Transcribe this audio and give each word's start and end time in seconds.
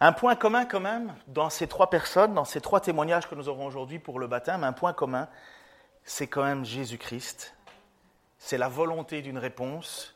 Un 0.00 0.12
point 0.12 0.36
commun 0.36 0.64
quand 0.64 0.80
même 0.80 1.12
dans 1.26 1.50
ces 1.50 1.66
trois 1.66 1.90
personnes, 1.90 2.32
dans 2.32 2.44
ces 2.44 2.60
trois 2.60 2.80
témoignages 2.80 3.28
que 3.28 3.34
nous 3.34 3.48
aurons 3.48 3.66
aujourd'hui 3.66 3.98
pour 3.98 4.20
le 4.20 4.28
baptême, 4.28 4.62
un 4.62 4.72
point 4.72 4.92
commun, 4.92 5.28
c'est 6.04 6.28
quand 6.28 6.44
même 6.44 6.64
Jésus-Christ. 6.64 7.54
C'est 8.38 8.58
la 8.58 8.68
volonté 8.68 9.22
d'une 9.22 9.38
réponse, 9.38 10.14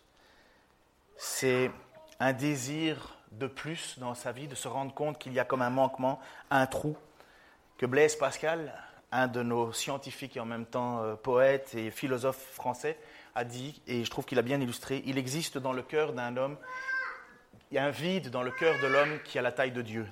c'est 1.16 1.72
un 2.20 2.32
désir 2.32 3.18
de 3.32 3.48
plus 3.48 3.98
dans 3.98 4.14
sa 4.14 4.30
vie, 4.30 4.46
de 4.46 4.54
se 4.54 4.68
rendre 4.68 4.94
compte 4.94 5.18
qu'il 5.18 5.32
y 5.32 5.40
a 5.40 5.44
comme 5.44 5.62
un 5.62 5.70
manquement, 5.70 6.20
un 6.50 6.66
trou, 6.66 6.96
que 7.76 7.86
Blaise 7.86 8.14
Pascal, 8.14 8.72
un 9.10 9.26
de 9.26 9.42
nos 9.42 9.72
scientifiques 9.72 10.36
et 10.36 10.40
en 10.40 10.44
même 10.46 10.66
temps 10.66 11.02
euh, 11.02 11.16
poète 11.16 11.74
et 11.74 11.90
philosophe 11.90 12.38
français, 12.52 12.96
a 13.34 13.42
dit, 13.42 13.82
et 13.88 14.04
je 14.04 14.10
trouve 14.10 14.26
qu'il 14.26 14.38
a 14.38 14.42
bien 14.42 14.60
illustré, 14.60 15.02
il 15.06 15.18
existe 15.18 15.58
dans 15.58 15.72
le 15.72 15.82
cœur 15.82 16.12
d'un 16.12 16.36
homme 16.36 16.56
il 17.72 17.76
y 17.76 17.78
a 17.78 17.86
un 17.86 17.90
vide 17.90 18.28
dans 18.28 18.42
le 18.42 18.50
cœur 18.50 18.78
de 18.82 18.86
l'homme 18.86 19.18
qui 19.24 19.38
a 19.38 19.42
la 19.42 19.50
taille 19.50 19.72
de 19.72 19.80
Dieu. 19.80 20.06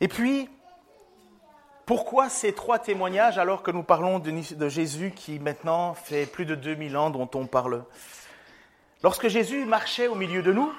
Et 0.00 0.08
puis, 0.08 0.50
pourquoi 1.86 2.28
ces 2.28 2.52
trois 2.52 2.80
témoignages 2.80 3.38
alors 3.38 3.62
que 3.62 3.70
nous 3.70 3.84
parlons 3.84 4.18
de, 4.18 4.68
Jésus 4.68 5.12
qui 5.14 5.38
maintenant 5.38 5.94
fait 5.94 6.26
plus 6.26 6.44
de 6.44 6.56
2000 6.56 6.96
ans 6.96 7.10
dont 7.10 7.30
on 7.34 7.46
parle? 7.46 7.84
Lorsque 9.04 9.28
Jésus 9.28 9.64
marchait 9.64 10.08
au 10.08 10.16
milieu 10.16 10.42
de 10.42 10.52
nous, 10.52 10.72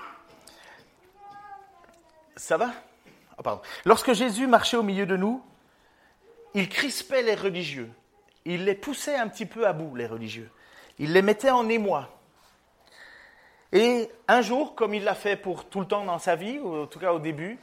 ça 2.35 2.57
va? 2.57 2.73
Oh, 3.37 3.43
pardon. 3.43 3.61
Lorsque 3.85 4.11
Jésus 4.11 4.45
marchait 4.45 4.75
au 4.75 4.83
milieu 4.83 5.05
de 5.05 5.15
nous, 5.15 5.41
il 6.53 6.67
crispait 6.67 7.21
les 7.21 7.35
religieux. 7.35 7.89
Il 8.43 8.65
les 8.65 8.75
poussait 8.75 9.15
un 9.15 9.30
petit 9.30 9.45
peu 9.45 9.65
à 9.65 9.71
bout, 9.71 9.95
les 9.95 10.05
religieux. 10.05 10.52
Il 10.97 11.13
les 11.13 11.21
mettait 11.21 11.49
en 11.49 11.69
émoi. 11.69 12.09
Et 13.72 14.09
un 14.28 14.42
jour, 14.42 14.75
comme 14.75 14.94
il 14.94 15.03
l'a 15.03 15.16
fait 15.16 15.36
pour 15.36 15.66
tout 15.66 15.80
le 15.80 15.86
temps 15.86 16.03
dans 16.03 16.20
sa 16.20 16.36
vie, 16.36 16.58
ou 16.59 16.84
en 16.84 16.88
tout 16.88 17.00
cas 17.00 17.14
au 17.14 17.20
début, 17.20 17.59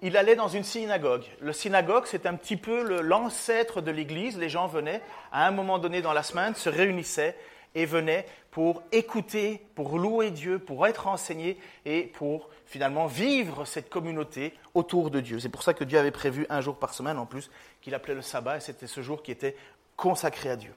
il 0.00 0.16
allait 0.16 0.34
dans 0.34 0.48
une 0.48 0.64
synagogue. 0.64 1.24
Le 1.40 1.52
synagogue, 1.52 2.04
c'est 2.06 2.26
un 2.26 2.34
petit 2.34 2.56
peu 2.56 3.00
l'ancêtre 3.02 3.80
de 3.80 3.90
l'Église. 3.90 4.38
Les 4.38 4.48
gens 4.48 4.66
venaient, 4.66 5.00
à 5.30 5.46
un 5.46 5.50
moment 5.50 5.78
donné 5.78 6.02
dans 6.02 6.12
la 6.12 6.22
semaine, 6.22 6.54
se 6.54 6.68
réunissaient 6.68 7.36
et 7.74 7.86
venaient 7.86 8.26
pour 8.50 8.82
écouter, 8.92 9.64
pour 9.74 9.98
louer 9.98 10.30
Dieu, 10.30 10.58
pour 10.58 10.86
être 10.86 11.06
enseignés 11.06 11.58
et 11.84 12.02
pour 12.02 12.50
finalement 12.66 13.06
vivre 13.06 13.64
cette 13.64 13.88
communauté 13.88 14.54
autour 14.74 15.10
de 15.10 15.20
Dieu. 15.20 15.38
C'est 15.38 15.48
pour 15.48 15.62
ça 15.62 15.72
que 15.72 15.84
Dieu 15.84 15.98
avait 15.98 16.10
prévu 16.10 16.46
un 16.50 16.60
jour 16.60 16.76
par 16.76 16.94
semaine 16.94 17.18
en 17.18 17.26
plus, 17.26 17.50
qu'il 17.80 17.94
appelait 17.94 18.14
le 18.14 18.22
sabbat, 18.22 18.56
et 18.56 18.60
c'était 18.60 18.86
ce 18.86 19.02
jour 19.02 19.22
qui 19.22 19.30
était 19.30 19.56
consacré 19.96 20.50
à 20.50 20.56
Dieu. 20.56 20.74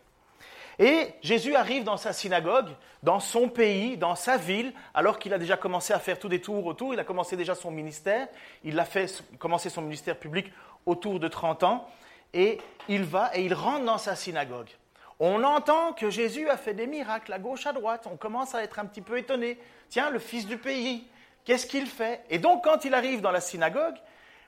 Et 0.80 1.14
Jésus 1.22 1.56
arrive 1.56 1.84
dans 1.84 1.98
sa 1.98 2.12
synagogue, 2.12 2.70
dans 3.02 3.20
son 3.20 3.48
pays, 3.48 3.98
dans 3.98 4.16
sa 4.16 4.38
ville, 4.38 4.74
alors 4.94 5.20
qu'il 5.20 5.34
a 5.34 5.38
déjà 5.38 5.56
commencé 5.58 5.94
à 5.94 6.00
faire 6.00 6.20
tous 6.20 6.28
des 6.28 6.42
tours 6.42 6.66
autour, 6.66 6.94
il 6.94 7.00
a 7.00 7.04
commencé 7.04 7.38
déjà 7.38 7.56
son 7.56 7.72
ministère, 7.72 8.28
il 8.64 8.80
a 8.80 8.86
fait 8.86 9.24
commencer 9.40 9.70
son 9.70 9.82
ministère 9.82 10.18
public 10.18 10.52
autour 10.86 11.20
de 11.20 11.28
30 11.28 11.64
ans, 11.64 11.88
et 12.34 12.60
il 12.90 13.04
va 13.04 13.32
et 13.34 13.44
il 13.44 13.54
rentre 13.54 13.86
dans 13.86 13.98
sa 13.98 14.16
synagogue. 14.16 14.70
On 15.20 15.46
entend 15.46 15.94
que 15.94 16.10
Jésus 16.10 16.50
a 16.50 16.58
fait 16.58 16.74
des 16.74 16.88
miracles 16.88 17.32
à 17.32 17.40
gauche, 17.40 17.66
à 17.66 17.72
droite, 17.72 18.06
on 18.12 18.18
commence 18.18 18.54
à 18.54 18.64
être 18.64 18.80
un 18.80 18.86
petit 18.86 19.02
peu 19.02 19.18
étonné. 19.18 19.58
Tiens, 19.88 20.10
le 20.10 20.20
fils 20.20 20.46
du 20.46 20.58
pays, 20.58 21.08
qu'est-ce 21.46 21.68
qu'il 21.68 21.88
fait? 21.88 22.22
Et 22.30 22.38
donc 22.38 22.66
quand 22.66 22.84
il 22.84 22.94
arrive 22.94 23.22
dans 23.22 23.32
la 23.32 23.40
synagogue, 23.40 23.96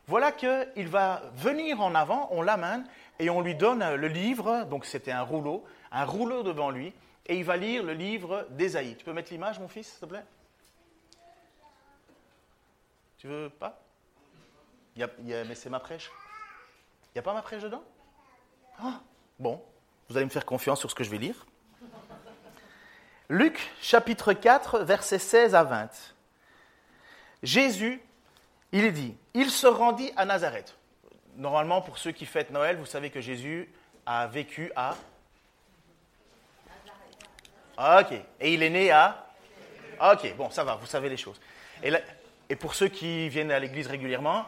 voilà 0.07 0.33
qu'il 0.33 0.87
va 0.89 1.21
venir 1.35 1.79
en 1.81 1.95
avant, 1.95 2.27
on 2.31 2.41
l'amène, 2.41 2.85
et 3.19 3.29
on 3.29 3.41
lui 3.41 3.55
donne 3.55 3.95
le 3.95 4.07
livre, 4.07 4.65
donc 4.69 4.85
c'était 4.85 5.11
un 5.11 5.21
rouleau, 5.21 5.63
un 5.91 6.05
rouleau 6.05 6.43
devant 6.43 6.69
lui, 6.69 6.93
et 7.25 7.37
il 7.37 7.43
va 7.43 7.57
lire 7.57 7.83
le 7.83 7.93
livre 7.93 8.47
d'Ésaïe. 8.51 8.95
Tu 8.95 9.03
peux 9.05 9.13
mettre 9.13 9.31
l'image, 9.31 9.59
mon 9.59 9.67
fils, 9.67 9.87
s'il 9.89 9.99
te 9.99 10.05
plaît? 10.05 10.23
Tu 13.17 13.27
veux 13.27 13.49
pas? 13.49 13.79
Mais 14.95 15.55
c'est 15.55 15.69
ma 15.69 15.79
prêche. 15.79 16.09
Il 17.05 17.17
n'y 17.17 17.19
a 17.19 17.23
pas 17.23 17.33
ma 17.33 17.41
prêche 17.41 17.63
dedans? 17.63 17.83
Ah, 18.79 19.01
Bon, 19.39 19.63
vous 20.09 20.17
allez 20.17 20.25
me 20.25 20.31
faire 20.31 20.45
confiance 20.45 20.79
sur 20.79 20.89
ce 20.89 20.95
que 20.95 21.03
je 21.03 21.11
vais 21.11 21.19
lire. 21.19 21.45
Luc 23.29 23.71
chapitre 23.81 24.33
4, 24.33 24.79
versets 24.79 25.19
16 25.19 25.53
à 25.53 25.63
20. 25.63 25.89
Jésus, 27.43 28.01
il 28.71 28.83
est 28.83 28.91
dit, 28.91 29.15
il 29.35 29.51
se 29.51 29.67
rendit 29.67 30.11
à 30.15 30.25
Nazareth. 30.25 30.75
Normalement, 31.35 31.81
pour 31.81 31.99
ceux 31.99 32.11
qui 32.11 32.25
fêtent 32.25 32.49
Noël, 32.49 32.77
vous 32.77 32.87
savez 32.87 33.11
que 33.11 33.21
Jésus 33.21 33.71
a 34.07 34.25
vécu 34.25 34.71
à 34.75 34.95
Ok. 37.77 38.13
Et 38.39 38.53
il 38.53 38.63
est 38.63 38.69
né 38.69 38.91
à? 38.91 39.27
Ok, 40.01 40.35
bon, 40.35 40.49
ça 40.49 40.63
va, 40.63 40.75
vous 40.75 40.85
savez 40.85 41.09
les 41.09 41.17
choses. 41.17 41.39
Et, 41.83 42.55
pour 42.55 42.75
ceux 42.75 42.87
qui 42.87 43.29
viennent 43.29 43.51
à 43.51 43.59
l'église 43.59 43.87
régulièrement, 43.87 44.45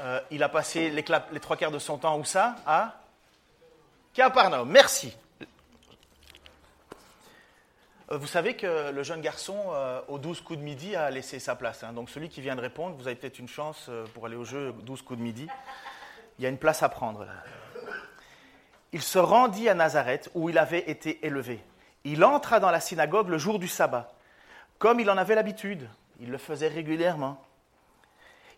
euh, 0.00 0.20
il 0.30 0.42
a 0.42 0.48
passé 0.48 0.90
les, 0.90 1.02
trois 1.02 1.56
quarts 1.56 1.70
de 1.70 1.78
son 1.78 1.98
temps 1.98 2.18
où 2.18 2.24
ça? 2.24 2.56
À? 2.66 3.00
Capernaum. 4.12 4.68
Merci. 4.68 5.16
Euh, 8.10 8.16
vous 8.16 8.26
savez 8.26 8.54
que 8.54 8.90
le 8.90 9.02
jeune 9.02 9.20
garçon, 9.20 9.56
euh, 9.70 10.00
aux 10.08 10.18
12 10.18 10.40
coups 10.40 10.58
de 10.58 10.64
midi, 10.64 10.94
a 10.94 11.10
laissé 11.10 11.38
sa 11.38 11.56
place. 11.56 11.82
Hein. 11.82 11.92
Donc 11.92 12.10
celui 12.10 12.28
qui 12.28 12.40
vient 12.40 12.56
de 12.56 12.60
répondre, 12.60 12.96
vous 12.96 13.06
avez 13.06 13.16
peut-être 13.16 13.38
une 13.38 13.48
chance 13.48 13.90
pour 14.14 14.26
aller 14.26 14.36
au 14.36 14.44
jeu 14.44 14.72
12 14.82 15.02
coups 15.02 15.18
de 15.18 15.24
midi. 15.24 15.46
Il 16.38 16.44
y 16.44 16.46
a 16.46 16.50
une 16.50 16.58
place 16.58 16.82
à 16.82 16.88
prendre 16.88 17.24
là. 17.24 17.32
Il 18.92 19.02
se 19.02 19.18
rendit 19.18 19.68
à 19.68 19.74
Nazareth 19.74 20.30
où 20.34 20.48
il 20.48 20.58
avait 20.58 20.90
été 20.90 21.24
élevé. 21.26 21.62
Il 22.10 22.24
entra 22.24 22.58
dans 22.58 22.70
la 22.70 22.80
synagogue 22.80 23.28
le 23.28 23.36
jour 23.36 23.58
du 23.58 23.68
sabbat, 23.68 24.08
comme 24.78 24.98
il 24.98 25.10
en 25.10 25.18
avait 25.18 25.34
l'habitude. 25.34 25.90
Il 26.20 26.30
le 26.30 26.38
faisait 26.38 26.68
régulièrement. 26.68 27.38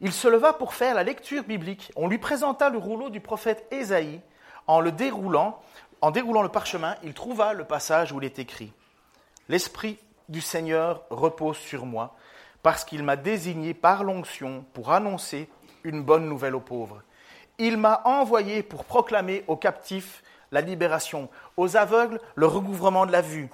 Il 0.01 0.13
se 0.13 0.29
leva 0.29 0.53
pour 0.53 0.73
faire 0.73 0.95
la 0.95 1.03
lecture 1.03 1.43
biblique. 1.43 1.91
On 1.97 2.07
lui 2.07 2.19
présenta 2.19 2.71
le 2.71 2.79
rouleau 2.79 3.11
du 3.11 3.19
prophète 3.19 3.67
Ésaïe. 3.73 4.21
En 4.69 4.79
le 4.79 4.93
déroulant, 4.93 5.61
en 6.01 6.13
déroulant 6.13 6.43
le 6.43 6.49
parchemin, 6.49 6.95
il 7.03 7.13
trouva 7.13 7.53
le 7.53 7.65
passage 7.65 8.13
où 8.13 8.21
il 8.21 8.25
est 8.25 8.39
écrit 8.39 8.73
L'Esprit 9.49 9.99
du 10.29 10.41
Seigneur 10.41 11.03
repose 11.11 11.57
sur 11.57 11.87
moi, 11.87 12.15
parce 12.63 12.85
qu'il 12.85 13.03
m'a 13.03 13.17
désigné 13.17 13.75
par 13.75 14.05
l'onction 14.05 14.65
pour 14.75 14.93
annoncer 14.93 15.49
une 15.83 16.05
bonne 16.05 16.29
nouvelle 16.29 16.55
aux 16.55 16.61
pauvres. 16.61 17.03
Il 17.59 17.79
m'a 17.79 18.01
envoyé 18.05 18.63
pour 18.63 18.85
proclamer 18.85 19.43
aux 19.49 19.57
captifs 19.57 20.23
la 20.53 20.61
libération, 20.61 21.29
aux 21.57 21.77
aveugles 21.77 22.21
le 22.35 22.47
recouvrement 22.47 23.07
de 23.07 23.13
la 23.13 23.23
vue, 23.23 23.49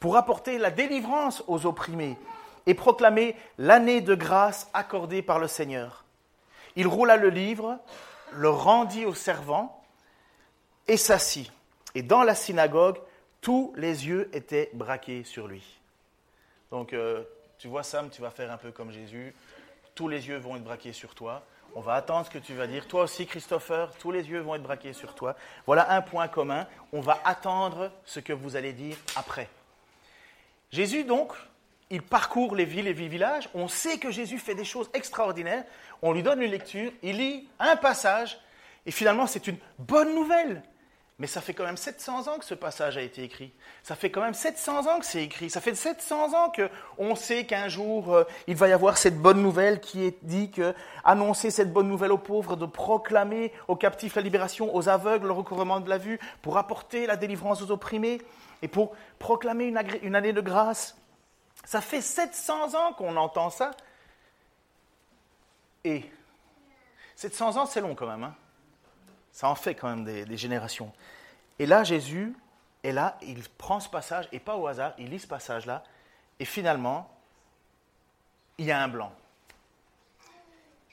pour 0.00 0.16
apporter 0.16 0.58
la 0.58 0.70
délivrance 0.70 1.42
aux 1.46 1.66
opprimés 1.66 2.16
et 2.66 2.74
proclamer 2.74 3.36
l'année 3.58 4.00
de 4.00 4.14
grâce 4.14 4.68
accordée 4.74 5.22
par 5.22 5.38
le 5.38 5.48
Seigneur. 5.48 6.04
Il 6.76 6.86
roula 6.86 7.16
le 7.16 7.28
livre, 7.28 7.78
le 8.32 8.48
rendit 8.48 9.04
aux 9.04 9.14
servants 9.14 9.82
et 10.88 10.96
s'assit. 10.96 11.52
Et 11.94 12.02
dans 12.02 12.22
la 12.22 12.34
synagogue, 12.34 12.98
tous 13.40 13.72
les 13.76 14.06
yeux 14.06 14.30
étaient 14.32 14.70
braqués 14.72 15.24
sur 15.24 15.46
lui. 15.46 15.80
Donc, 16.70 16.92
euh, 16.92 17.22
tu 17.58 17.68
vois, 17.68 17.82
Sam, 17.82 18.08
tu 18.08 18.22
vas 18.22 18.30
faire 18.30 18.50
un 18.50 18.56
peu 18.56 18.72
comme 18.72 18.90
Jésus. 18.90 19.34
Tous 19.94 20.08
les 20.08 20.28
yeux 20.28 20.38
vont 20.38 20.56
être 20.56 20.64
braqués 20.64 20.92
sur 20.92 21.14
toi. 21.14 21.44
On 21.74 21.80
va 21.80 21.94
attendre 21.94 22.26
ce 22.26 22.30
que 22.30 22.38
tu 22.38 22.54
vas 22.54 22.66
dire. 22.66 22.86
Toi 22.86 23.04
aussi, 23.04 23.26
Christopher, 23.26 23.92
tous 23.98 24.10
les 24.10 24.28
yeux 24.28 24.40
vont 24.40 24.54
être 24.54 24.62
braqués 24.62 24.92
sur 24.92 25.14
toi. 25.14 25.34
Voilà 25.66 25.92
un 25.92 26.02
point 26.02 26.28
commun. 26.28 26.66
On 26.92 27.00
va 27.00 27.20
attendre 27.24 27.90
ce 28.04 28.20
que 28.20 28.32
vous 28.32 28.56
allez 28.56 28.72
dire 28.72 28.96
après. 29.16 29.48
Jésus, 30.70 31.04
donc, 31.04 31.32
il 31.92 32.02
parcourt 32.02 32.56
les 32.56 32.64
villes 32.64 32.88
et 32.88 32.94
les 32.94 33.08
villages, 33.08 33.50
on 33.52 33.68
sait 33.68 33.98
que 33.98 34.10
Jésus 34.10 34.38
fait 34.38 34.54
des 34.54 34.64
choses 34.64 34.88
extraordinaires, 34.94 35.64
on 36.00 36.12
lui 36.12 36.22
donne 36.22 36.40
une 36.40 36.50
lecture, 36.50 36.90
il 37.02 37.18
lit 37.18 37.46
un 37.58 37.76
passage, 37.76 38.38
et 38.86 38.90
finalement 38.90 39.26
c'est 39.26 39.46
une 39.46 39.58
bonne 39.78 40.14
nouvelle. 40.14 40.62
Mais 41.22 41.28
ça 41.28 41.40
fait 41.40 41.54
quand 41.54 41.62
même 41.62 41.76
700 41.76 42.26
ans 42.26 42.38
que 42.40 42.44
ce 42.44 42.54
passage 42.54 42.96
a 42.96 43.00
été 43.00 43.22
écrit. 43.22 43.52
Ça 43.84 43.94
fait 43.94 44.10
quand 44.10 44.22
même 44.22 44.34
700 44.34 44.88
ans 44.88 44.98
que 44.98 45.06
c'est 45.06 45.22
écrit. 45.22 45.50
Ça 45.50 45.60
fait 45.60 45.76
700 45.76 46.34
ans 46.34 46.50
qu'on 46.50 47.14
sait 47.14 47.46
qu'un 47.46 47.68
jour, 47.68 48.12
euh, 48.12 48.24
il 48.48 48.56
va 48.56 48.66
y 48.66 48.72
avoir 48.72 48.98
cette 48.98 49.22
bonne 49.22 49.40
nouvelle 49.40 49.78
qui 49.78 50.02
est 50.02 50.18
dit 50.24 50.50
que 50.50 50.74
annoncer 51.04 51.52
cette 51.52 51.72
bonne 51.72 51.86
nouvelle 51.86 52.10
aux 52.10 52.18
pauvres, 52.18 52.56
de 52.56 52.66
proclamer 52.66 53.52
aux 53.68 53.76
captifs 53.76 54.16
la 54.16 54.22
libération, 54.22 54.74
aux 54.74 54.88
aveugles 54.88 55.28
le 55.28 55.32
recouvrement 55.32 55.78
de 55.78 55.88
la 55.88 55.96
vue, 55.96 56.18
pour 56.42 56.58
apporter 56.58 57.06
la 57.06 57.14
délivrance 57.14 57.62
aux 57.62 57.70
opprimés 57.70 58.20
et 58.60 58.66
pour 58.66 58.96
proclamer 59.20 59.66
une, 59.66 59.80
une 60.02 60.16
année 60.16 60.32
de 60.32 60.40
grâce. 60.40 60.96
Ça 61.64 61.80
fait 61.80 62.00
700 62.00 62.74
ans 62.74 62.94
qu'on 62.94 63.14
entend 63.14 63.50
ça. 63.50 63.70
Et 65.84 66.02
700 67.14 67.58
ans, 67.58 67.66
c'est 67.66 67.80
long 67.80 67.94
quand 67.94 68.08
même. 68.08 68.24
Hein 68.24 68.34
ça 69.32 69.48
en 69.48 69.54
fait 69.54 69.74
quand 69.74 69.88
même 69.88 70.04
des, 70.04 70.36
générations. 70.36 70.92
Et 71.58 71.66
là, 71.66 71.84
Jésus 71.84 72.34
est 72.82 72.92
là, 72.92 73.18
il 73.22 73.42
prend 73.58 73.80
ce 73.80 73.88
passage, 73.88 74.28
et 74.32 74.38
pas 74.38 74.56
au 74.56 74.66
hasard, 74.66 74.94
il 74.98 75.10
lit 75.10 75.20
ce 75.20 75.26
passage-là, 75.26 75.82
et 76.38 76.44
finalement, 76.44 77.10
il 78.58 78.66
y 78.66 78.72
a 78.72 78.82
un 78.82 78.88
blanc. 78.88 79.12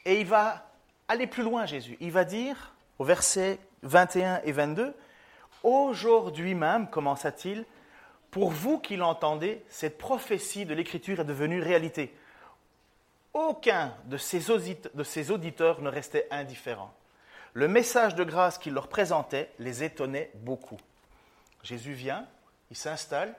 Et 0.05 0.19
il 0.21 0.25
va 0.25 0.65
aller 1.07 1.27
plus 1.27 1.43
loin, 1.43 1.65
Jésus. 1.65 1.97
Il 1.99 2.11
va 2.11 2.23
dire, 2.23 2.73
au 2.97 3.03
verset 3.03 3.59
21 3.83 4.41
et 4.43 4.51
22, 4.51 4.95
Aujourd'hui 5.63 6.55
même, 6.55 6.89
commença-t-il, 6.89 7.65
pour 8.31 8.51
vous 8.51 8.79
qui 8.79 8.95
l'entendez, 8.95 9.63
cette 9.69 9.97
prophétie 9.97 10.65
de 10.65 10.73
l'Écriture 10.73 11.19
est 11.19 11.25
devenue 11.25 11.61
réalité. 11.61 12.13
Aucun 13.33 13.93
de 14.05 14.17
ces 14.17 14.51
auditeurs 15.31 15.81
ne 15.81 15.89
restait 15.89 16.27
indifférent. 16.31 16.93
Le 17.53 17.67
message 17.67 18.15
de 18.15 18.23
grâce 18.23 18.57
qu'il 18.57 18.73
leur 18.73 18.87
présentait 18.87 19.51
les 19.59 19.83
étonnait 19.83 20.31
beaucoup. 20.35 20.79
Jésus 21.63 21.93
vient, 21.93 22.27
il 22.69 22.77
s'installe 22.77 23.35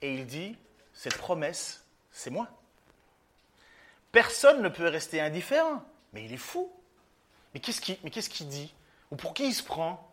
et 0.00 0.14
il 0.14 0.26
dit, 0.26 0.56
cette 0.94 1.16
promesse, 1.16 1.84
c'est 2.10 2.30
moi. 2.30 2.48
Personne 4.10 4.62
ne 4.62 4.68
peut 4.68 4.88
rester 4.88 5.20
indifférent, 5.20 5.82
mais 6.12 6.24
il 6.24 6.32
est 6.32 6.38
fou. 6.38 6.72
Mais 7.54 7.60
qu'est-ce 7.60 7.80
qu'il 7.80 8.48
dit? 8.48 8.74
Ou 9.10 9.16
pour 9.16 9.34
qui 9.34 9.46
il 9.46 9.54
se 9.54 9.62
prend? 9.62 10.10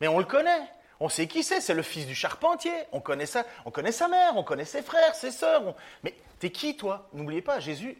Mais 0.00 0.08
on 0.08 0.18
le 0.18 0.24
connaît. 0.24 0.70
On 1.00 1.08
sait 1.08 1.28
qui 1.28 1.44
c'est, 1.44 1.60
c'est 1.60 1.74
le 1.74 1.82
fils 1.82 2.06
du 2.06 2.14
charpentier. 2.14 2.72
On 2.92 3.00
connaît, 3.00 3.26
ça, 3.26 3.44
on 3.64 3.70
connaît 3.70 3.92
sa 3.92 4.08
mère, 4.08 4.36
on 4.36 4.42
connaît 4.42 4.64
ses 4.64 4.82
frères, 4.82 5.14
ses 5.14 5.30
sœurs. 5.30 5.74
Mais 6.02 6.14
t'es 6.40 6.50
qui, 6.50 6.76
toi? 6.76 7.08
N'oubliez 7.12 7.42
pas, 7.42 7.60
Jésus 7.60 7.98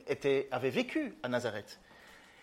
avait 0.51 0.71
vécu 0.71 1.17
à 1.23 1.29
Nazareth. 1.29 1.79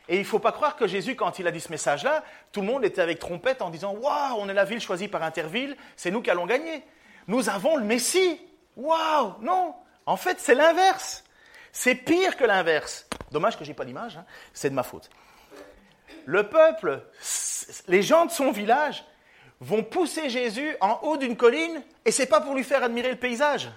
Et 0.07 0.15
il 0.15 0.19
ne 0.19 0.25
faut 0.25 0.39
pas 0.39 0.51
croire 0.51 0.75
que 0.75 0.87
Jésus, 0.87 1.15
quand 1.15 1.39
il 1.39 1.47
a 1.47 1.51
dit 1.51 1.59
ce 1.59 1.71
message-là, 1.71 2.23
tout 2.51 2.61
le 2.61 2.67
monde 2.67 2.85
était 2.85 3.01
avec 3.01 3.19
trompette 3.19 3.61
en 3.61 3.69
disant 3.69 3.93
Waouh, 3.93 4.35
on 4.37 4.49
est 4.49 4.53
la 4.53 4.65
ville 4.65 4.79
choisie 4.79 5.07
par 5.07 5.23
Interville, 5.23 5.75
c'est 5.95 6.11
nous 6.11 6.21
qui 6.21 6.29
allons 6.29 6.45
gagner. 6.45 6.83
Nous 7.27 7.49
avons 7.49 7.75
le 7.77 7.83
Messie. 7.83 8.39
Waouh 8.75 9.35
Non 9.41 9.75
En 10.05 10.17
fait, 10.17 10.39
c'est 10.39 10.55
l'inverse. 10.55 11.23
C'est 11.71 11.95
pire 11.95 12.37
que 12.37 12.43
l'inverse. 12.43 13.07
Dommage 13.31 13.57
que 13.57 13.65
je 13.65 13.69
n'ai 13.69 13.75
pas 13.75 13.85
d'image, 13.85 14.17
hein. 14.17 14.25
c'est 14.53 14.69
de 14.69 14.75
ma 14.75 14.83
faute. 14.83 15.09
Le 16.25 16.47
peuple, 16.47 17.01
les 17.87 18.01
gens 18.01 18.25
de 18.25 18.31
son 18.31 18.51
village, 18.51 19.03
vont 19.59 19.83
pousser 19.83 20.29
Jésus 20.29 20.75
en 20.81 20.99
haut 21.03 21.17
d'une 21.17 21.35
colline 21.35 21.81
et 22.03 22.11
c'est 22.11 22.27
pas 22.27 22.41
pour 22.41 22.53
lui 22.53 22.63
faire 22.63 22.83
admirer 22.83 23.09
le 23.09 23.17
paysage. 23.17 23.71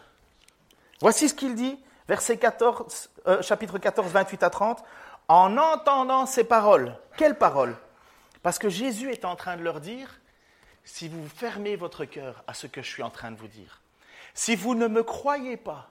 Voici 1.01 1.29
ce 1.29 1.35
qu'il 1.35 1.55
dit, 1.55 1.79
verset 2.09 2.37
14, 2.37 3.11
euh, 3.27 3.43
chapitre 3.43 3.79
14, 3.79 4.11
28 4.11 4.43
à 4.43 4.51
30 4.51 4.85
en 5.29 5.57
entendant 5.59 6.27
ces 6.27 6.45
paroles. 6.45 6.97
Quelles 7.17 7.37
paroles? 7.37 7.77
Parce 8.43 8.59
que 8.59 8.69
Jésus 8.69 9.11
est 9.13 9.25
en 9.25 9.37
train 9.37 9.57
de 9.57 9.63
leur 9.63 9.81
dire, 9.81 10.21
si 10.85 11.09
vous 11.09 11.29
fermez 11.29 11.77
votre 11.77 12.05
cœur 12.07 12.43
à 12.47 12.55
ce 12.55 12.67
que 12.67 12.83
je 12.83 12.89
suis 12.89 13.03
en 13.03 13.11
train 13.11 13.31
de 13.31 13.37
vous 13.37 13.49
dire, 13.49 13.83
si 14.33 14.57
vous 14.57 14.75
ne 14.75 14.89
me 14.89 15.03
croyez 15.03 15.57
pas, 15.57 15.91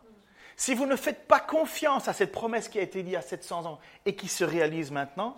si 0.56 0.74
vous 0.74 0.88
ne 0.88 0.96
faites 0.96 1.28
pas 1.28 1.40
confiance 1.40 2.08
à 2.08 2.14
cette 2.14 2.32
promesse 2.32 2.68
qui 2.68 2.80
a 2.80 2.82
été 2.82 3.04
dite 3.04 3.16
à 3.16 3.22
700 3.22 3.66
ans 3.66 3.80
et 4.06 4.16
qui 4.16 4.28
se 4.28 4.44
réalise 4.44 4.90
maintenant, 4.90 5.38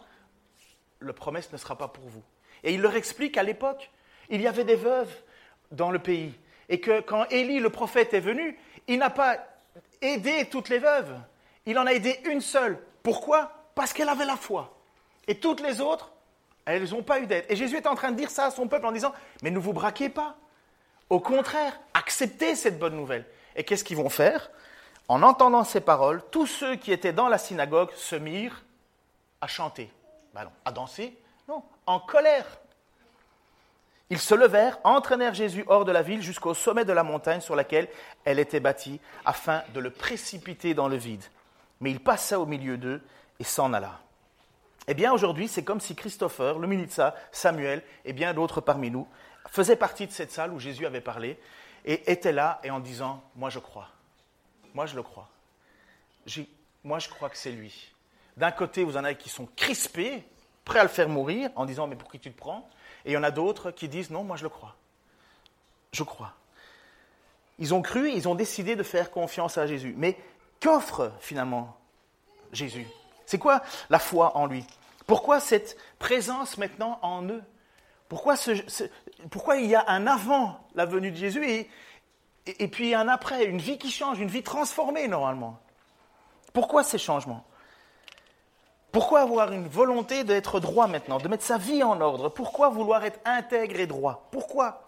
la 1.02 1.12
promesse 1.12 1.52
ne 1.52 1.58
sera 1.58 1.78
pas 1.78 1.90
pour 1.90 2.06
vous. 2.06 2.24
Et 2.64 2.74
il 2.74 2.82
leur 2.82 2.96
explique 2.96 3.34
qu'à 3.34 3.44
l'époque, 3.44 3.92
il 4.30 4.42
y 4.42 4.48
avait 4.48 4.64
des 4.64 4.76
veuves 4.76 5.14
dans 5.72 5.92
le 5.92 6.00
pays. 6.00 6.34
Et 6.70 6.80
que 6.80 7.02
quand 7.02 7.26
Élie, 7.32 7.60
le 7.60 7.70
prophète, 7.70 8.14
est 8.14 8.20
venu, 8.20 8.58
il 8.88 9.00
n'a 9.00 9.10
pas 9.10 9.38
aidé 10.02 10.46
toutes 10.50 10.70
les 10.70 10.80
veuves. 10.80 11.20
Il 11.66 11.78
en 11.80 11.86
a 11.86 11.94
aidé 11.94 12.20
une 12.26 12.42
seule. 12.42 12.78
Pourquoi? 13.04 13.59
Parce 13.80 13.94
qu'elle 13.94 14.10
avait 14.10 14.26
la 14.26 14.36
foi. 14.36 14.76
Et 15.26 15.36
toutes 15.36 15.62
les 15.62 15.80
autres, 15.80 16.12
elles 16.66 16.90
n'ont 16.90 17.02
pas 17.02 17.22
eu 17.22 17.28
d'aide. 17.28 17.46
Et 17.48 17.56
Jésus 17.56 17.78
est 17.78 17.88
en 17.88 17.96
train 17.96 18.12
de 18.12 18.18
dire 18.18 18.30
ça 18.30 18.48
à 18.48 18.52
son 18.52 18.68
peuple 18.68 18.86
en 18.86 18.92
disant, 18.92 19.14
mais 19.42 19.52
ne 19.52 19.58
vous 19.58 19.72
braquez 19.72 20.10
pas. 20.10 20.36
Au 21.10 21.22
contraire, 21.22 21.80
acceptez 21.94 22.56
cette 22.56 22.78
bonne 22.78 22.98
nouvelle. 22.98 23.26
Et 23.56 23.64
qu'est-ce 23.64 23.86
qu'ils 23.86 23.96
vont 23.96 24.10
faire? 24.10 24.52
En 25.08 25.24
entendant 25.24 25.64
ces 25.64 25.80
paroles, 25.80 26.22
tous 26.30 26.46
ceux 26.46 26.76
qui 26.76 26.92
étaient 26.92 27.14
dans 27.14 27.30
la 27.30 27.38
synagogue 27.38 27.90
se 27.96 28.18
mirent 28.18 28.66
à 29.40 29.48
chanter. 29.48 29.90
Ben 30.34 30.44
non, 30.44 30.52
à 30.66 30.74
danser 30.74 31.18
Non, 31.48 31.64
en 31.86 32.02
colère. 32.02 32.60
Ils 34.10 34.20
se 34.20 34.36
levèrent, 34.36 34.78
entraînèrent 34.84 35.36
Jésus 35.36 35.64
hors 35.68 35.86
de 35.86 35.94
la 35.94 36.02
ville 36.02 36.22
jusqu'au 36.22 36.54
sommet 36.54 36.84
de 36.84 36.92
la 36.92 37.04
montagne 37.04 37.40
sur 37.40 37.56
laquelle 37.56 37.88
elle 38.26 38.40
était 38.40 38.60
bâtie, 38.60 39.00
afin 39.24 39.64
de 39.74 39.80
le 39.80 39.90
précipiter 39.90 40.74
dans 40.74 40.90
le 40.90 40.98
vide. 40.98 41.24
Mais 41.80 41.92
il 41.92 42.02
passa 42.02 42.42
au 42.42 42.46
milieu 42.46 42.76
d'eux 42.78 43.02
et 43.40 43.44
s'en 43.44 43.74
alla. 43.74 44.00
Eh 44.88 44.94
bien, 44.94 45.14
aujourd'hui, 45.14 45.48
c'est 45.48 45.64
comme 45.64 45.80
si 45.80 45.96
Christopher, 45.96 46.58
le 46.60 46.68
Militza, 46.68 47.16
Samuel 47.32 47.84
et 48.06 48.14
bien 48.14 48.34
d'autres 48.34 48.62
parmi 48.62 48.90
nous 48.90 49.08
faisaient 49.50 49.76
partie 49.76 50.08
de 50.08 50.12
cette 50.12 50.32
salle 50.32 50.52
où 50.52 50.60
Jésus 50.60 50.86
avait 50.86 51.02
parlé 51.02 51.40
et 51.86 52.12
étaient 52.12 52.32
là 52.32 52.60
et 52.64 52.72
en 52.72 52.80
disant 52.80 53.24
Moi, 53.36 53.50
je 53.50 53.60
crois. 53.60 53.90
Moi, 54.74 54.86
je 54.86 54.96
le 54.96 55.04
crois. 55.04 55.30
Moi, 56.84 57.00
je 57.00 57.10
crois 57.10 57.30
que 57.30 57.38
c'est 57.38 57.52
lui. 57.52 57.92
D'un 58.38 58.52
côté, 58.52 58.84
vous 58.84 58.98
en 58.98 59.04
avez 59.04 59.16
qui 59.16 59.30
sont 59.30 59.48
crispés, 59.56 60.24
prêts 60.66 60.80
à 60.80 60.84
le 60.84 60.90
faire 60.90 61.10
mourir, 61.10 61.50
en 61.56 61.66
disant 61.66 61.88
Mais 61.88 61.96
pour 61.96 62.12
qui 62.12 62.20
tu 62.20 62.32
te 62.32 62.38
prends? 62.38 62.70
Et 63.06 63.12
il 63.12 63.14
y 63.14 63.18
en 63.18 63.24
a 63.24 63.32
d'autres 63.32 63.72
qui 63.72 63.90
disent 63.90 64.10
Non, 64.10 64.24
moi, 64.24 64.38
je 64.38 64.44
le 64.44 64.50
crois. 64.50 64.76
Je 65.92 66.04
crois. 66.04 66.34
Ils 67.58 67.74
ont 67.74 67.82
cru, 67.82 68.10
ils 68.10 68.28
ont 68.28 68.36
décidé 68.36 68.76
de 68.76 68.84
faire 68.84 69.12
confiance 69.12 69.58
à 69.58 69.68
Jésus. 69.68 69.94
Mais 69.98 70.18
qu'offre 70.62 71.12
finalement 71.20 71.78
Jésus? 72.54 72.88
C'est 73.30 73.38
quoi 73.38 73.62
la 73.92 74.00
foi 74.00 74.36
en 74.36 74.48
lui? 74.48 74.66
Pourquoi 75.06 75.40
cette 75.40 75.78
présence 76.00 76.58
maintenant 76.58 76.98
en 77.04 77.24
eux? 77.26 77.44
Pourquoi, 78.08 78.34
il 79.58 79.68
y 79.68 79.76
a 79.76 79.88
un 79.88 80.08
avant 80.08 80.68
la 80.74 80.88
venue 80.88 81.12
de 81.12 81.16
Jésus 81.16 81.68
et, 82.48 82.68
puis 82.70 82.96
un 82.96 83.08
après, 83.08 83.46
une 83.46 83.60
vie 83.60 83.78
qui 83.78 83.92
change, 83.92 84.20
une 84.20 84.30
vie 84.30 84.42
transformée 84.42 85.08
normalement. 85.08 85.60
Pourquoi 86.54 86.82
ces 86.82 86.98
changements? 86.98 87.46
Pourquoi 88.92 89.22
avoir 89.22 89.52
une 89.52 89.68
volonté 89.68 90.24
d'être 90.24 90.60
droit 90.60 90.88
maintenant, 90.88 91.20
de 91.20 91.28
mettre 91.28 91.44
sa 91.44 91.60
vie 91.60 91.84
en 91.84 92.02
ordre? 92.02 92.30
Pourquoi 92.30 92.70
vouloir 92.70 93.06
être 93.06 93.20
intègre 93.26 93.80
et 93.80 93.86
droit? 93.86 94.28
Pourquoi? 94.32 94.88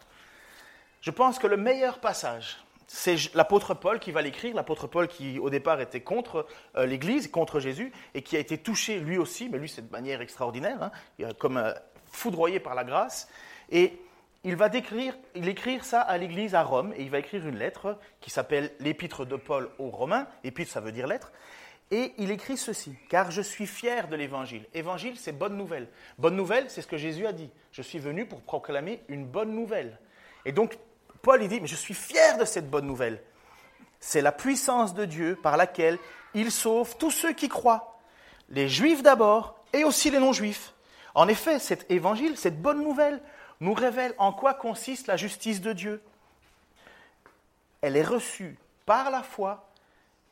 Je 1.01 1.11
pense 1.11 1.37
que 1.37 1.45
le 1.45 1.57
meilleur 1.57 1.99
passage 1.99 2.57
c'est 2.93 3.33
l'apôtre 3.35 3.73
Paul 3.73 3.99
qui 3.99 4.11
va 4.11 4.21
l'écrire, 4.21 4.53
l'apôtre 4.53 4.85
Paul 4.85 5.07
qui 5.07 5.39
au 5.39 5.49
départ 5.49 5.79
était 5.79 6.01
contre 6.01 6.45
euh, 6.75 6.85
l'Église, 6.85 7.29
contre 7.29 7.61
Jésus, 7.61 7.93
et 8.13 8.21
qui 8.21 8.35
a 8.35 8.39
été 8.39 8.57
touché 8.57 8.99
lui 8.99 9.17
aussi, 9.17 9.47
mais 9.47 9.59
lui 9.59 9.69
c'est 9.69 9.87
de 9.87 9.91
manière 9.93 10.19
extraordinaire, 10.19 10.91
hein, 11.17 11.29
comme 11.39 11.55
euh, 11.55 11.71
foudroyé 12.11 12.59
par 12.59 12.75
la 12.75 12.83
grâce. 12.83 13.29
Et 13.69 13.97
il 14.43 14.57
va 14.57 14.67
décrire, 14.67 15.17
il 15.35 15.47
écrire 15.47 15.85
ça 15.85 16.01
à 16.01 16.17
l'Église 16.17 16.53
à 16.53 16.63
Rome, 16.63 16.93
et 16.97 17.03
il 17.03 17.09
va 17.09 17.19
écrire 17.19 17.47
une 17.47 17.57
lettre 17.57 17.97
qui 18.19 18.29
s'appelle 18.29 18.73
l'Épître 18.81 19.25
de 19.25 19.37
Paul 19.37 19.69
aux 19.79 19.89
Romains, 19.89 20.27
épître 20.43 20.71
ça 20.71 20.81
veut 20.81 20.91
dire 20.91 21.07
lettre, 21.07 21.31
et 21.91 22.11
il 22.17 22.29
écrit 22.29 22.57
ceci, 22.57 22.93
car 23.07 23.31
je 23.31 23.41
suis 23.41 23.67
fier 23.67 24.09
de 24.09 24.17
l'Évangile. 24.17 24.65
Évangile, 24.73 25.17
c'est 25.17 25.31
bonne 25.31 25.55
nouvelle. 25.55 25.87
Bonne 26.17 26.35
nouvelle, 26.35 26.69
c'est 26.69 26.81
ce 26.81 26.87
que 26.87 26.97
Jésus 26.97 27.25
a 27.25 27.31
dit. 27.31 27.51
Je 27.71 27.81
suis 27.81 27.99
venu 27.99 28.25
pour 28.25 28.41
proclamer 28.41 29.01
une 29.07 29.25
bonne 29.25 29.55
nouvelle. 29.55 29.97
Et 30.43 30.51
donc, 30.51 30.77
Paul 31.21 31.41
il 31.43 31.49
dit, 31.49 31.61
mais 31.61 31.67
je 31.67 31.75
suis 31.75 31.93
fier 31.93 32.37
de 32.37 32.45
cette 32.45 32.69
bonne 32.69 32.87
nouvelle. 32.87 33.21
C'est 33.99 34.21
la 34.21 34.31
puissance 34.31 34.93
de 34.93 35.05
Dieu 35.05 35.37
par 35.41 35.57
laquelle 35.57 35.99
il 36.33 36.51
sauve 36.51 36.97
tous 36.97 37.11
ceux 37.11 37.33
qui 37.33 37.49
croient, 37.49 37.99
les 38.49 38.67
juifs 38.67 39.03
d'abord 39.03 39.59
et 39.73 39.83
aussi 39.83 40.09
les 40.09 40.19
non-juifs. 40.19 40.73
En 41.13 41.27
effet, 41.27 41.59
cet 41.59 41.89
évangile, 41.91 42.37
cette 42.37 42.61
bonne 42.61 42.81
nouvelle, 42.81 43.21
nous 43.59 43.73
révèle 43.73 44.15
en 44.17 44.33
quoi 44.33 44.53
consiste 44.53 45.07
la 45.07 45.17
justice 45.17 45.61
de 45.61 45.73
Dieu. 45.73 46.01
Elle 47.81 47.95
est 47.95 48.03
reçue 48.03 48.57
par 48.85 49.11
la 49.11 49.21
foi, 49.21 49.69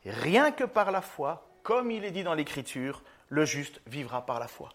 rien 0.04 0.50
que 0.50 0.64
par 0.64 0.90
la 0.90 1.00
foi, 1.00 1.46
comme 1.62 1.90
il 1.90 2.04
est 2.04 2.10
dit 2.10 2.24
dans 2.24 2.34
l'Écriture, 2.34 3.02
le 3.28 3.44
juste 3.44 3.80
vivra 3.86 4.26
par 4.26 4.40
la 4.40 4.48
foi. 4.48 4.70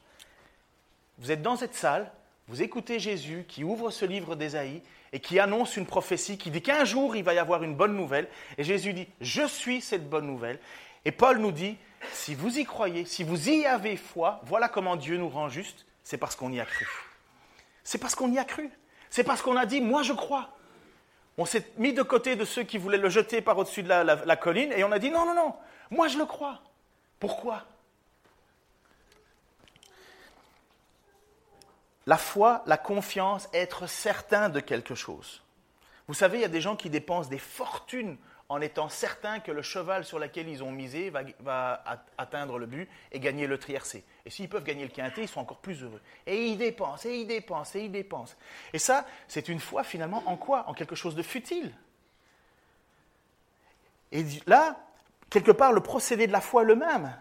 Vous 1.18 1.32
êtes 1.32 1.42
dans 1.42 1.56
cette 1.56 1.76
salle, 1.76 2.12
vous 2.48 2.62
écoutez 2.62 3.00
Jésus 3.00 3.46
qui 3.48 3.64
ouvre 3.64 3.90
ce 3.90 4.06
livre 4.06 4.36
d'Ésaïe 4.36 4.82
et 5.12 5.20
qui 5.20 5.40
annonce 5.40 5.78
une 5.78 5.88
prophétie 5.88 6.38
qui 6.38 6.52
dit 6.52 6.62
qu'un 6.62 6.86
jour 6.86 7.16
il 7.16 7.24
va 7.24 7.34
y 7.34 7.40
avoir 7.40 7.64
une 7.64 7.76
bonne 7.76 7.96
nouvelle. 7.96 8.28
Et 8.58 8.64
Jésus 8.64 8.94
dit, 8.94 9.08
je 9.20 9.48
suis 9.48 9.82
cette 9.82 10.10
bonne 10.10 10.28
nouvelle. 10.28 10.60
Et 11.06 11.12
Paul 11.12 11.40
nous 11.40 11.52
dit, 11.52 11.78
si 12.12 12.36
vous 12.36 12.60
y 12.60 12.66
croyez, 12.66 13.06
si 13.06 13.24
vous 13.24 13.50
y 13.50 13.66
avez 13.66 13.98
foi, 13.98 14.42
voilà 14.44 14.70
comment 14.70 14.96
Dieu 14.96 15.18
nous 15.18 15.30
rend 15.30 15.50
juste, 15.50 15.86
c'est 16.04 16.18
parce 16.18 16.36
qu'on 16.36 16.52
y 16.52 16.60
a 16.60 16.66
cru. 16.66 16.88
C'est 17.84 17.98
parce 17.98 18.14
qu'on 18.14 18.32
y 18.32 18.38
a 18.38 18.46
cru. 18.46 18.70
C'est 19.10 19.24
parce 19.24 19.42
qu'on 19.42 19.58
a 19.58 19.66
dit, 19.66 19.82
moi 19.82 20.04
je 20.04 20.14
crois. 20.14 20.50
On 21.38 21.46
s'est 21.46 21.66
mis 21.78 21.94
de 21.94 22.04
côté 22.04 22.36
de 22.36 22.46
ceux 22.46 22.64
qui 22.64 22.78
voulaient 22.78 22.98
le 22.98 23.10
jeter 23.10 23.42
par 23.42 23.58
au-dessus 23.58 23.84
de 23.84 23.90
la, 23.90 24.36
colline 24.36 24.72
et 24.72 24.84
on 24.84 24.92
a 24.92 25.00
dit, 25.00 25.10
non, 25.10 25.26
non, 25.26 25.34
non, 25.34 25.56
moi 25.90 26.08
je 26.08 26.18
le 26.18 26.26
crois. 26.26 26.62
Pourquoi? 27.20 27.66
La 32.08 32.18
foi, 32.18 32.64
la 32.66 32.78
confiance, 32.78 33.50
être 33.54 33.88
certain 33.88 34.50
de 34.50 34.60
quelque 34.60 34.96
chose. 34.96 35.42
Vous 36.08 36.14
savez, 36.14 36.38
il 36.38 36.42
y 36.42 36.46
a 36.46 36.50
des 36.50 36.62
gens 36.62 36.76
qui 36.76 36.90
dépensent 36.90 37.30
des 37.30 37.40
fortunes 37.40 38.18
en 38.48 38.62
étant 38.62 38.90
certains 38.90 39.40
que 39.40 39.52
le 39.52 39.64
cheval 39.64 40.06
sur 40.06 40.20
lequel 40.20 40.48
ils 40.48 40.64
ont 40.64 40.72
misé 40.72 41.12
va, 41.40 41.84
atteindre 42.18 42.60
le 42.60 42.68
but 42.68 42.88
et 43.12 43.20
gagner 43.20 43.48
le 43.48 43.58
triercé. 43.58 44.04
Et 44.26 44.30
s'ils 44.30 44.50
peuvent 44.50 44.64
gagner 44.64 44.84
le 44.84 44.92
quintet, 44.92 45.24
ils 45.24 45.28
sont 45.28 45.40
encore 45.40 45.58
plus 45.58 45.82
heureux. 45.82 46.02
Et 46.28 46.46
ils 46.46 46.58
dépensent, 46.58 47.10
et 47.10 47.16
ils 47.16 47.26
dépensent, 47.26 47.76
et 47.76 47.86
ils 47.86 47.92
dépensent. 47.92 48.36
Et 48.74 48.80
ça, 48.80 49.06
c'est 49.28 49.50
une 49.50 49.60
foi 49.60 49.84
finalement 49.84 50.22
en 50.28 50.38
quoi? 50.38 50.70
En 50.70 50.76
quelque 50.76 50.96
chose 50.96 51.16
de 51.16 51.24
futile. 51.24 51.74
Et 54.12 54.24
là, 54.46 54.78
quelque 55.32 55.52
part, 55.52 55.74
le 55.74 55.82
procédé 55.82 56.28
de 56.28 56.32
la 56.32 56.42
foi 56.42 56.62
est 56.62 56.66
le 56.66 56.76
même. 56.76 57.16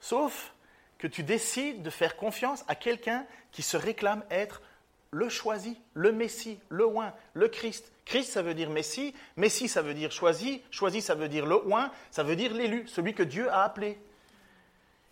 Sauf 0.00 0.52
que 0.98 1.06
tu 1.06 1.22
décides 1.22 1.82
de 1.82 1.90
faire 1.90 2.16
confiance 2.16 2.64
à 2.68 2.74
quelqu'un 2.74 3.24
qui 3.52 3.62
se 3.62 3.76
réclame 3.76 4.24
être 4.30 4.60
le 5.10 5.28
choisi, 5.28 5.80
le 5.94 6.12
Messie, 6.12 6.58
le 6.68 6.86
oint, 6.86 7.14
le 7.34 7.48
Christ. 7.48 7.92
Christ, 8.04 8.32
ça 8.32 8.42
veut 8.42 8.54
dire 8.54 8.68
Messie, 8.68 9.14
Messie, 9.36 9.68
ça 9.68 9.80
veut 9.80 9.94
dire 9.94 10.10
choisi, 10.10 10.62
choisi, 10.70 11.00
ça 11.00 11.14
veut 11.14 11.28
dire 11.28 11.46
le 11.46 11.66
oint, 11.72 11.90
ça 12.10 12.22
veut 12.22 12.36
dire 12.36 12.52
l'élu, 12.52 12.86
celui 12.88 13.14
que 13.14 13.22
Dieu 13.22 13.50
a 13.50 13.62
appelé. 13.62 13.98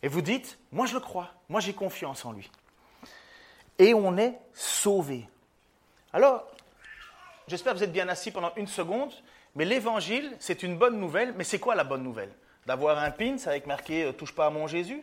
Et 0.03 0.09
vous 0.09 0.23
dites, 0.23 0.59
moi 0.73 0.87
je 0.87 0.95
le 0.95 1.01
crois, 1.01 1.33
moi 1.49 1.61
j'ai 1.61 1.73
confiance 1.73 2.25
en 2.25 2.33
lui. 2.33 2.51
Et 3.79 3.95
on 3.95 4.17
est 4.17 4.39
sauvé. 4.53 5.29
Alors, 6.13 6.47
j'espère 7.49 7.73
que 7.73 7.79
vous 7.79 7.85
êtes 7.85 7.93
bien 7.93 8.09
assis 8.09 8.31
pendant 8.31 8.53
une 8.57 8.67
seconde, 8.67 9.13
mais 9.55 9.65
l'évangile, 9.65 10.37
c'est 10.39 10.63
une 10.63 10.77
bonne 10.77 10.99
nouvelle, 10.99 11.35
mais 11.37 11.45
c'est 11.45 11.59
quoi 11.59 11.75
la 11.75 11.85
bonne 11.85 12.03
nouvelle? 12.03 12.33
D'avoir 12.67 12.99
un 12.99 13.11
pin 13.11 13.37
avec 13.47 13.67
marqué 13.67 14.05
euh, 14.05 14.13
Touche 14.13 14.35
pas 14.35 14.47
à 14.47 14.51
mon 14.51 14.67
Jésus 14.67 15.03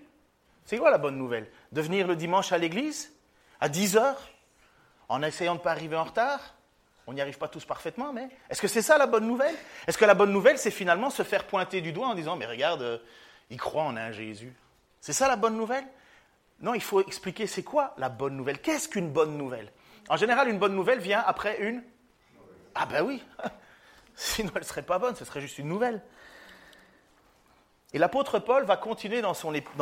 C'est 0.66 0.78
quoi 0.78 0.92
la 0.92 0.98
bonne 0.98 1.18
nouvelle? 1.18 1.50
De 1.72 1.82
venir 1.82 2.08
le 2.08 2.16
dimanche 2.16 2.52
à 2.52 2.58
l'église? 2.58 3.14
À 3.60 3.70
10 3.70 3.98
heures? 3.98 4.30
En 5.10 5.22
essayant 5.22 5.54
de 5.54 5.60
ne 5.60 5.64
pas 5.64 5.72
arriver 5.72 5.96
en 5.96 6.04
retard? 6.04 6.56
On 7.06 7.14
n'y 7.14 7.22
arrive 7.22 7.38
pas 7.38 7.50
tous 7.50 7.66
parfaitement, 7.66 8.14
mais 8.14 8.30
est-ce 8.50 8.62
que 8.62 8.68
c'est 8.68 8.82
ça 8.82 8.98
la 8.98 9.08
bonne 9.08 9.28
nouvelle? 9.28 9.56
Est-ce 9.88 9.98
que 9.98 10.06
la 10.06 10.14
bonne 10.14 10.32
nouvelle, 10.32 10.58
c'est 10.58 10.72
finalement 10.72 11.10
se 11.10 11.24
faire 11.24 11.46
pointer 11.46 11.82
du 11.82 11.92
doigt 11.92 12.08
en 12.08 12.16
disant 12.16 12.38
Mais 12.38 12.46
regarde, 12.46 12.82
euh, 12.82 12.98
il 13.50 13.58
croit 13.58 13.84
en 13.84 13.98
un 13.98 14.12
Jésus? 14.12 14.54
C'est 15.02 15.12
ça 15.12 15.28
la 15.28 15.36
bonne 15.36 15.58
nouvelle? 15.58 15.86
Non, 16.62 16.74
il 16.74 16.82
faut 16.82 17.02
expliquer 17.02 17.46
c'est 17.46 17.64
quoi 17.64 17.94
la 17.98 18.08
bonne 18.08 18.38
nouvelle. 18.38 18.60
Qu'est-ce 18.60 18.88
qu'une 18.88 19.12
bonne 19.12 19.38
nouvelle? 19.38 19.70
En 20.08 20.16
général, 20.16 20.48
une 20.48 20.60
bonne 20.60 20.76
nouvelle 20.76 21.00
vient 21.00 21.22
après 21.26 21.60
une. 21.60 21.84
Ah 22.74 22.86
ben 22.86 23.04
oui. 23.04 23.22
Sinon, 24.16 24.52
elle 24.56 24.62
ne 24.62 24.68
serait 24.68 24.84
pas 24.84 24.98
bonne, 24.98 25.16
ce 25.16 25.26
serait 25.26 25.42
juste 25.42 25.58
une 25.58 25.68
nouvelle. 25.68 26.02
Et 27.94 28.00
l'apôtre 28.00 28.40
Paul 28.40 28.66
va 28.66 28.76
continuer 28.76 29.22
dans, 29.22 29.34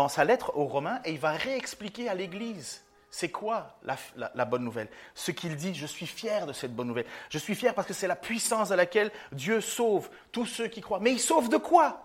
sa 0.10 0.25
lettre 0.25 0.51
aux 0.56 0.65
Romains 0.65 1.00
et 1.06 1.12
il 1.12 1.20
va 1.20 1.32
réexpliquer 1.32 2.10
à 2.10 2.13
l'Église 2.13 2.84
c'est 3.10 3.30
quoi 3.30 3.77
la, 3.84 4.46
bonne 4.46 4.63
nouvelle 4.63 4.88
Ce 5.15 5.32
qu'il 5.32 5.56
dit, 5.58 5.75
je 5.75 5.86
suis 5.86 6.08
fier 6.08 6.46
de 6.46 6.53
cette 6.53 6.74
bonne 6.74 6.88
nouvelle. 6.88 7.06
Je 7.30 7.38
suis 7.38 7.56
fier 7.56 7.74
parce 7.74 7.88
que 7.88 7.94
c'est 7.94 8.08
la 8.08 8.15
puissance 8.15 8.72
à 8.72 8.77
laquelle 8.77 9.12
Dieu 9.34 9.60
sauve 9.60 10.10
tous 10.32 10.46
ceux 10.46 10.68
qui 10.68 10.80
croient. 10.80 11.01
Mais 11.01 11.12
il 11.12 11.20
sauve 11.20 11.50
de 11.50 11.58
quoi? 11.58 12.03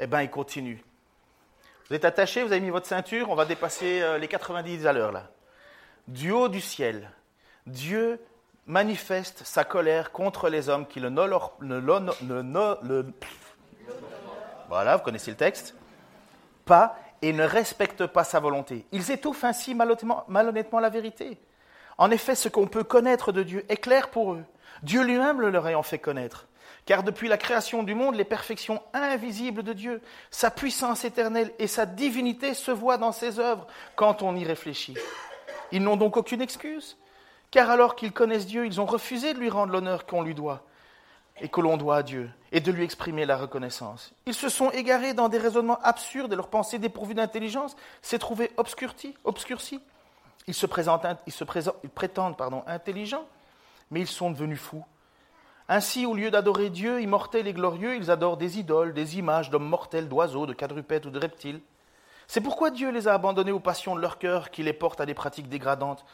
Eh 0.00 0.06
bien, 0.06 0.22
il 0.22 0.30
continue. 0.30 0.82
Vous 1.88 1.96
êtes 1.96 2.06
attachés, 2.06 2.42
vous 2.42 2.52
avez 2.52 2.60
mis 2.60 2.70
votre 2.70 2.86
ceinture, 2.86 3.30
on 3.30 3.34
va 3.34 3.44
dépasser 3.44 4.00
euh, 4.00 4.18
les 4.18 4.28
90 4.28 4.86
à 4.86 4.92
l'heure 4.92 5.12
là. 5.12 5.30
Du 6.06 6.30
haut 6.30 6.48
du 6.48 6.60
ciel, 6.60 7.10
Dieu 7.66 8.20
manifeste 8.66 9.42
sa 9.44 9.64
colère 9.64 10.12
contre 10.12 10.48
les 10.48 10.68
hommes 10.68 10.86
qui 10.86 11.00
le, 11.00 11.08
le 11.08 13.06
voilà, 14.68 14.96
vous 14.96 15.02
connaissez 15.02 15.30
le 15.30 15.36
texte, 15.36 15.74
pas 16.64 16.96
et 17.22 17.32
ne 17.32 17.44
respectent 17.44 18.06
pas 18.06 18.24
sa 18.24 18.38
volonté. 18.38 18.86
Ils 18.92 19.10
étouffent 19.10 19.44
ainsi 19.44 19.74
malhonnêtement, 19.74 20.78
la 20.78 20.90
vérité. 20.90 21.38
En 21.96 22.10
effet, 22.10 22.34
ce 22.34 22.48
qu'on 22.48 22.66
peut 22.66 22.84
connaître 22.84 23.32
de 23.32 23.42
Dieu 23.42 23.64
est 23.68 23.78
clair 23.78 24.10
pour 24.10 24.34
eux, 24.34 24.44
Dieu 24.82 25.02
lui-même 25.02 25.40
le 25.40 25.50
leur 25.50 25.66
ayant 25.66 25.82
fait 25.82 25.98
connaître. 25.98 26.46
Car 26.84 27.02
depuis 27.02 27.28
la 27.28 27.36
création 27.36 27.82
du 27.82 27.94
monde, 27.94 28.14
les 28.14 28.24
perfections 28.24 28.80
invisibles 28.94 29.62
de 29.62 29.72
Dieu, 29.72 30.00
sa 30.30 30.50
puissance 30.50 31.04
éternelle 31.04 31.52
et 31.58 31.66
sa 31.66 31.86
divinité 31.86 32.54
se 32.54 32.70
voient 32.70 32.98
dans 32.98 33.12
ses 33.12 33.40
œuvres 33.40 33.66
quand 33.96 34.22
on 34.22 34.36
y 34.36 34.44
réfléchit. 34.44 34.96
Ils 35.72 35.82
n'ont 35.82 35.96
donc 35.96 36.16
aucune 36.16 36.40
excuse, 36.40 36.96
car 37.50 37.70
alors 37.70 37.96
qu'ils 37.96 38.12
connaissent 38.12 38.46
Dieu, 38.46 38.64
ils 38.64 38.80
ont 38.80 38.86
refusé 38.86 39.34
de 39.34 39.38
lui 39.38 39.50
rendre 39.50 39.72
l'honneur 39.72 40.06
qu'on 40.06 40.22
lui 40.22 40.34
doit 40.34 40.62
et 41.40 41.48
que 41.48 41.60
l'on 41.60 41.76
doit 41.76 41.96
à 41.96 42.02
Dieu, 42.02 42.30
et 42.52 42.60
de 42.60 42.72
lui 42.72 42.84
exprimer 42.84 43.26
la 43.26 43.36
reconnaissance. 43.36 44.12
Ils 44.26 44.34
se 44.34 44.48
sont 44.48 44.70
égarés 44.70 45.14
dans 45.14 45.28
des 45.28 45.38
raisonnements 45.38 45.80
absurdes 45.82 46.32
et 46.32 46.36
leur 46.36 46.48
pensée 46.48 46.78
dépourvue 46.78 47.14
d'intelligence 47.14 47.76
s'est 48.02 48.18
trouvée 48.18 48.50
obscurcie. 48.56 49.14
Ils, 50.46 50.54
se 50.54 50.66
présentent, 50.66 51.06
ils, 51.26 51.32
se 51.32 51.44
ils 51.84 51.90
prétendent 51.90 52.36
pardon, 52.36 52.62
intelligents, 52.66 53.26
mais 53.90 54.00
ils 54.00 54.06
sont 54.06 54.30
devenus 54.30 54.60
fous. 54.60 54.84
Ainsi, 55.68 56.06
au 56.06 56.14
lieu 56.14 56.30
d'adorer 56.30 56.70
Dieu 56.70 57.00
immortel 57.02 57.46
et 57.46 57.52
glorieux, 57.52 57.96
ils 57.96 58.10
adorent 58.10 58.38
des 58.38 58.58
idoles, 58.58 58.94
des 58.94 59.18
images 59.18 59.50
d'hommes 59.50 59.68
mortels, 59.68 60.08
d'oiseaux, 60.08 60.46
de 60.46 60.54
quadrupèdes 60.54 61.06
ou 61.06 61.10
de 61.10 61.18
reptiles. 61.18 61.60
C'est 62.26 62.40
pourquoi 62.40 62.70
Dieu 62.70 62.90
les 62.90 63.08
a 63.08 63.14
abandonnés 63.14 63.52
aux 63.52 63.60
passions 63.60 63.94
de 63.94 64.00
leur 64.00 64.18
cœur 64.18 64.50
qui 64.50 64.62
les 64.62 64.72
portent 64.72 65.00
à 65.00 65.06
des 65.06 65.14
pratiques 65.14 65.48
dégradantes, 65.48 66.04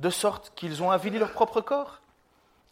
de 0.00 0.10
sorte 0.10 0.52
qu'ils 0.54 0.82
ont 0.82 0.90
avili 0.90 1.18
leur 1.18 1.32
propre 1.32 1.60
corps 1.60 2.01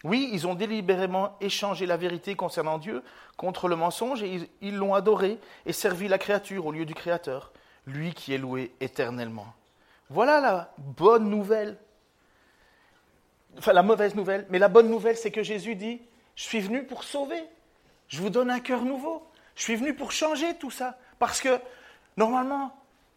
oui, 0.03 0.31
ils 0.33 0.47
ont 0.47 0.55
délibérément 0.55 1.37
échangé 1.41 1.85
la 1.85 1.97
vérité 1.97 2.35
concernant 2.35 2.79
Dieu 2.79 3.03
contre 3.37 3.69
le 3.69 3.77
mensonge 3.77 4.23
et 4.23 4.51
ils 4.63 4.77
l'ont 4.77 4.95
adoré 4.95 5.39
et 5.67 5.73
servi 5.73 6.09
la 6.09 6.19
créature 6.19 6.67
au 6.67 6.73
lieu 6.73 6.87
du 6.87 6.95
Créateur, 6.95 7.53
lui 7.87 8.15
qui 8.15 8.33
est 8.33 8.39
loué 8.39 8.73
éternellement. 8.81 9.53
Voilà 10.09 10.41
la 10.41 10.73
bonne 10.79 11.29
nouvelle. 11.29 11.77
Enfin, 13.59 13.73
la 13.73 13.83
mauvaise 13.83 14.15
nouvelle. 14.15 14.47
Mais 14.49 14.59
la 14.59 14.69
bonne 14.69 14.89
nouvelle, 14.89 15.17
c'est 15.17 15.31
que 15.31 15.43
Jésus 15.43 15.75
dit, 15.75 16.01
je 16.35 16.45
suis 16.45 16.61
venu 16.61 16.85
pour 16.85 17.05
sauver. 17.05 17.43
Je 18.09 18.21
vous 18.23 18.31
donne 18.31 18.51
un 18.51 18.61
cœur 18.61 18.83
nouveau. 18.85 19.27
Je 19.55 19.63
suis 19.63 19.77
venu 19.77 19.95
pour 19.95 20.13
changer 20.13 20.55
tout 20.55 20.71
ça. 20.71 20.99
Parce 21.19 21.41
que, 21.41 21.61
normalement, 22.17 22.75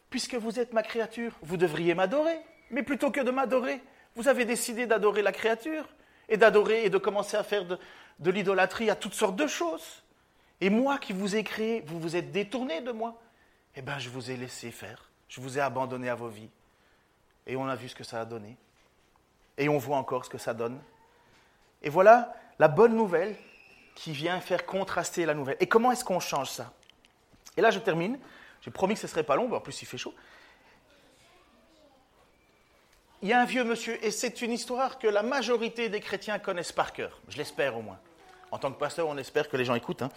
puisque 0.09 0.35
vous 0.35 0.59
êtes 0.59 0.73
ma 0.73 0.83
créature, 0.83 1.31
vous 1.41 1.55
devriez 1.55 1.95
m'adorer. 1.95 2.37
Mais 2.71 2.83
plutôt 2.83 3.09
que 3.09 3.21
de 3.21 3.31
m'adorer, 3.31 3.81
vous 4.15 4.27
avez 4.27 4.43
décidé 4.43 4.85
d'adorer 4.85 5.21
la 5.21 5.31
créature 5.31 5.87
et 6.29 6.37
d'adorer 6.37 6.85
et 6.85 6.89
de 6.89 6.97
commencer 6.97 7.37
à 7.37 7.43
faire 7.43 7.65
de, 7.65 8.31
l'idolâtrie 8.31 8.89
à 8.89 8.95
toutes 8.95 9.13
sortes 9.13 9.35
de 9.35 9.47
choses. 9.47 10.03
Et 10.61 10.69
moi 10.69 10.97
qui 10.97 11.13
vous 11.13 11.35
ai 11.35 11.43
créé, 11.43 11.81
vous 11.85 11.99
vous 11.99 12.15
êtes 12.15 12.31
détourné 12.31 12.81
de 12.81 12.91
moi. 12.91 13.19
Eh 13.75 13.81
bien, 13.81 13.99
je 13.99 14.09
vous 14.09 14.31
ai 14.31 14.37
laissé 14.37 14.71
faire. 14.71 15.09
Je 15.27 15.41
vous 15.41 15.57
ai 15.57 15.61
abandonné 15.61 16.09
à 16.09 16.15
vos 16.15 16.27
vies. 16.27 16.49
Et 17.47 17.55
on 17.55 17.67
a 17.67 17.75
vu 17.75 17.89
ce 17.89 17.95
que 17.95 18.03
ça 18.03 18.21
a 18.21 18.25
donné. 18.25 18.55
Et 19.57 19.67
on 19.67 19.77
voit 19.77 19.97
encore 19.97 20.25
ce 20.25 20.29
que 20.29 20.37
ça 20.37 20.53
donne. 20.53 20.79
Et 21.81 21.89
voilà 21.89 22.33
la 22.59 22.67
bonne 22.67 22.95
nouvelle 22.95 23.35
qui 23.95 24.11
vient 24.11 24.39
faire 24.39 24.65
contraster 24.65 25.25
la 25.25 25.33
nouvelle. 25.33 25.57
Et 25.59 25.67
comment 25.67 25.91
est-ce 25.91 26.05
qu'on 26.05 26.19
change 26.19 26.49
ça? 26.49 26.71
Et 27.57 27.61
là, 27.61 27.71
je 27.71 27.79
termine. 27.79 28.17
J'ai 28.61 28.71
promis 28.71 28.93
que 28.93 29.01
ce 29.01 29.07
ne 29.07 29.09
serait 29.09 29.23
pas 29.23 29.35
long, 29.35 29.51
en 29.51 29.59
plus 29.59 29.81
il 29.81 29.85
fait 29.85 29.97
chaud 29.97 30.13
il 33.23 33.29
y 33.29 33.33
a 33.33 33.39
un 33.39 33.45
vieux 33.45 33.63
monsieur, 33.63 33.97
et 34.05 34.11
c'est 34.11 34.41
une 34.41 34.51
histoire 34.51 34.99
que 34.99 35.07
la 35.07 35.23
majorité 35.23 35.87
des 35.87 36.01
chrétiens 36.01 36.39
connaissent 36.39 36.73
par 36.73 36.91
cœur. 36.91 37.21
Je 37.29 37.37
l'espère 37.37 37.77
au 37.77 37.81
moins. 37.81 37.97
En 38.51 38.57
tant 38.57 38.69
que 38.69 38.77
pasteur, 38.77 39.07
on 39.07 39.17
espère 39.17 39.47
que 39.47 39.55
les 39.55 39.63
gens 39.63 39.75
écoutent. 39.75 40.01
Hein. 40.01 40.09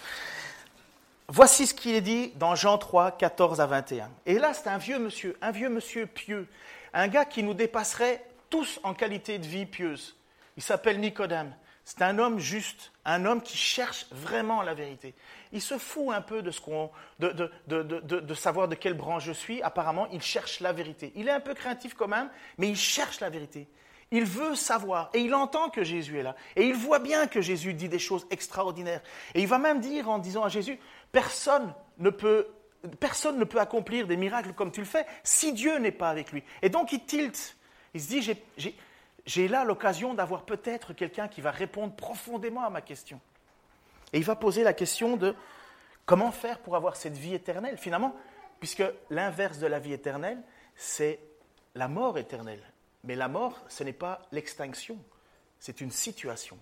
Voici 1.28 1.68
ce 1.68 1.74
qu'il 1.74 1.94
est 1.94 2.00
dit 2.00 2.32
dans 2.34 2.56
Jean 2.56 2.78
3, 2.78 3.12
14 3.12 3.60
à 3.60 3.66
21. 3.66 4.10
Et 4.26 4.40
là, 4.40 4.52
c'est 4.54 4.68
un 4.68 4.78
vieux 4.78 4.98
monsieur, 4.98 5.38
un 5.40 5.52
vieux 5.52 5.68
monsieur 5.68 6.06
pieux, 6.06 6.48
un 6.92 7.06
gars 7.06 7.24
qui 7.24 7.44
nous 7.44 7.54
dépasserait 7.54 8.24
tous 8.50 8.80
en 8.82 8.92
qualité 8.92 9.38
de 9.38 9.46
vie 9.46 9.66
pieuse. 9.66 10.16
Il 10.56 10.62
s'appelle 10.64 10.98
Nicodème. 10.98 11.54
C'est 11.84 12.02
un 12.02 12.18
homme 12.18 12.40
juste, 12.40 12.90
un 13.04 13.24
homme 13.24 13.40
qui 13.40 13.56
cherche 13.56 14.06
vraiment 14.10 14.62
la 14.62 14.74
vérité. 14.74 15.14
Il 15.56 15.62
se 15.62 15.78
fout 15.78 16.12
un 16.12 16.20
peu 16.20 16.42
de, 16.42 16.50
savoir 18.34 18.68
de 18.68 18.74
quelle 18.74 18.92
branche 18.92 19.24
je 19.24 19.32
suis. 19.32 19.62
Apparemment, 19.62 20.06
il 20.12 20.20
cherche 20.20 20.60
la 20.60 20.74
vérité. 20.74 21.12
Il 21.16 21.28
est 21.28 21.32
un 21.32 21.40
peu 21.40 21.54
craintif 21.54 21.94
quand 21.94 22.08
même, 22.08 22.28
mais 22.58 22.68
il 22.68 22.76
cherche 22.76 23.20
la 23.20 23.30
vérité. 23.30 23.66
Il 24.10 24.26
veut 24.26 24.54
savoir 24.54 25.08
et 25.14 25.20
il 25.20 25.34
entend 25.34 25.70
que 25.70 25.82
Jésus 25.82 26.18
est 26.18 26.22
là. 26.22 26.36
Et 26.56 26.66
il 26.66 26.74
voit 26.74 26.98
bien 26.98 27.26
que 27.26 27.40
Jésus 27.40 27.72
dit 27.72 27.88
des 27.88 27.98
choses 27.98 28.26
extraordinaires. 28.28 29.00
Et 29.34 29.40
il 29.40 29.48
va 29.48 29.56
même 29.56 29.80
dire 29.80 30.10
en 30.10 30.18
disant 30.18 30.44
à 30.44 30.50
Jésus, 30.50 30.78
personne 31.10 31.72
ne 31.96 32.10
peut, 32.10 32.48
accomplir 33.56 34.06
des 34.06 34.18
miracles 34.18 34.52
comme 34.52 34.72
tu 34.72 34.80
le 34.80 34.86
fais 34.86 35.06
si 35.24 35.54
Dieu 35.54 35.78
n'est 35.78 35.90
pas 35.90 36.10
avec 36.10 36.32
lui. 36.32 36.44
Et 36.60 36.68
donc 36.68 36.92
il 36.92 37.02
tilte. 37.02 37.56
Il 37.94 38.02
se 38.02 38.08
dit, 38.08 38.36
j'ai 39.24 39.48
là 39.48 39.64
l'occasion 39.64 40.12
d'avoir 40.12 40.42
peut-être 40.42 40.92
quelqu'un 40.92 41.28
qui 41.28 41.40
va 41.40 41.50
répondre 41.50 41.96
profondément 41.96 42.62
à 42.62 42.68
ma 42.68 42.82
question. 42.82 43.22
Et 44.12 44.18
il 44.18 44.24
va 44.24 44.36
poser 44.36 44.62
la 44.62 44.72
question 44.72 45.16
de 45.16 45.34
comment 46.04 46.30
faire 46.30 46.58
pour 46.60 46.76
avoir 46.76 46.96
cette 46.96 47.16
vie 47.16 47.34
éternelle, 47.34 47.78
finalement, 47.78 48.14
puisque 48.60 48.84
l'inverse 49.10 49.58
de 49.58 49.66
la 49.66 49.78
vie 49.78 49.92
éternelle, 49.92 50.38
c'est 50.76 51.20
la 51.74 51.88
mort 51.88 52.18
éternelle. 52.18 52.62
Mais 53.04 53.14
la 53.14 53.28
mort, 53.28 53.62
ce 53.68 53.84
n'est 53.84 53.92
pas 53.92 54.22
l'extinction, 54.32 54.98
c'est 55.58 55.80
une 55.80 55.90
situation. 55.90 56.58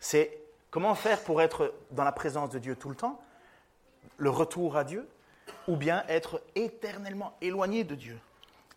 C'est 0.00 0.38
comment 0.70 0.94
faire 0.94 1.22
pour 1.22 1.42
être 1.42 1.74
dans 1.90 2.04
la 2.04 2.12
présence 2.12 2.50
de 2.50 2.58
Dieu 2.58 2.76
tout 2.76 2.88
le 2.88 2.94
temps, 2.94 3.20
le 4.16 4.30
retour 4.30 4.76
à 4.76 4.84
Dieu, 4.84 5.08
ou 5.66 5.76
bien 5.76 6.04
être 6.08 6.42
éternellement 6.54 7.36
éloigné 7.40 7.84
de 7.84 7.94
Dieu. 7.94 8.18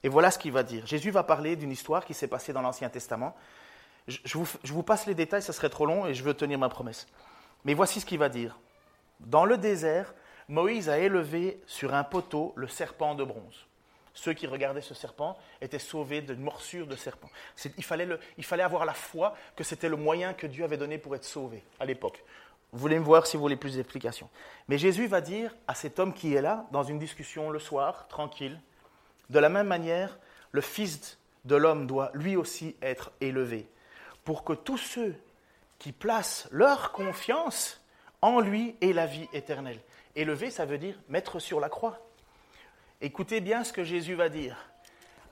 Et 0.03 0.09
voilà 0.09 0.31
ce 0.31 0.39
qu'il 0.39 0.51
va 0.51 0.63
dire. 0.63 0.85
Jésus 0.85 1.11
va 1.11 1.23
parler 1.23 1.55
d'une 1.55 1.71
histoire 1.71 2.05
qui 2.05 2.13
s'est 2.13 2.27
passée 2.27 2.53
dans 2.53 2.61
l'Ancien 2.61 2.89
Testament. 2.89 3.35
Je 4.07 4.37
vous, 4.37 4.83
passe 4.83 5.05
les 5.05 5.13
détails, 5.13 5.43
ça 5.43 5.53
serait 5.53 5.69
trop 5.69 5.85
long 5.85 6.07
et 6.07 6.13
je 6.13 6.23
veux 6.23 6.33
tenir 6.33 6.57
ma 6.57 6.69
promesse. 6.69 7.07
Mais 7.65 7.73
voici 7.73 7.99
ce 7.99 8.05
qu'il 8.05 8.19
va 8.19 8.29
dire. 8.29 8.57
Dans 9.19 9.45
le 9.45 9.57
désert, 9.57 10.13
Moïse 10.47 10.89
a 10.89 10.97
élevé 10.97 11.61
sur 11.67 11.93
un 11.93 12.03
poteau 12.03 12.53
le 12.55 12.67
serpent 12.67 13.15
de 13.15 13.23
bronze. 13.23 13.67
Ceux 14.13 14.33
qui 14.33 14.47
regardaient 14.47 14.81
ce 14.81 14.93
serpent 14.93 15.37
étaient 15.61 15.79
sauvés 15.79 16.21
d'une 16.21 16.41
morsure 16.41 16.85
de 16.87 16.95
serpent. 16.95 17.29
Il 17.77 17.83
fallait, 17.83 18.07
il 18.37 18.43
fallait 18.43 18.63
avoir 18.63 18.83
la 18.85 18.93
foi 18.93 19.35
que 19.55 19.63
c'était 19.63 19.87
le 19.87 19.95
moyen 19.95 20.33
que 20.33 20.47
Dieu 20.47 20.65
avait 20.65 20.77
donné 20.77 20.97
pour 20.97 21.15
être 21.15 21.23
sauvé 21.23 21.63
à 21.79 21.85
l'époque. 21.85 22.23
Vous 22.73 22.79
voulez 22.79 22.99
me 22.99 23.05
voir 23.05 23.25
si 23.27 23.37
vous 23.37 23.43
voulez 23.43 23.55
plus 23.55 23.75
d'explications. 23.75 24.29
Mais 24.67 24.77
Jésus 24.77 25.07
va 25.07 25.21
dire 25.21 25.55
à 25.67 25.75
cet 25.75 25.99
homme 25.99 26.13
qui 26.13 26.33
est 26.33 26.41
là, 26.41 26.65
dans 26.71 26.83
une 26.83 26.99
discussion 26.99 27.49
le 27.49 27.59
soir, 27.59 28.07
tranquille, 28.07 28.59
de 29.29 29.39
la 29.39 29.49
même 29.49 29.67
manière, 29.67 30.17
le 30.51 30.61
Fils 30.61 31.17
de 31.45 31.55
l'homme 31.55 31.87
doit 31.87 32.11
lui 32.13 32.35
aussi 32.35 32.75
être 32.81 33.11
élevé, 33.21 33.67
pour 34.23 34.43
que 34.43 34.53
tous 34.53 34.77
ceux 34.77 35.15
qui 35.81 35.93
placent 35.93 36.47
leur 36.51 36.91
confiance 36.91 37.81
en 38.21 38.39
lui 38.39 38.75
aient 38.81 38.93
la 38.93 39.07
vie 39.07 39.27
éternelle. 39.33 39.79
Élevé, 40.15 40.51
ça 40.51 40.63
veut 40.63 40.77
dire 40.77 40.93
mettre 41.09 41.39
sur 41.39 41.59
la 41.59 41.69
croix. 41.69 42.05
Écoutez 43.01 43.41
bien 43.41 43.63
ce 43.63 43.73
que 43.73 43.83
Jésus 43.83 44.13
va 44.13 44.29
dire. 44.29 44.55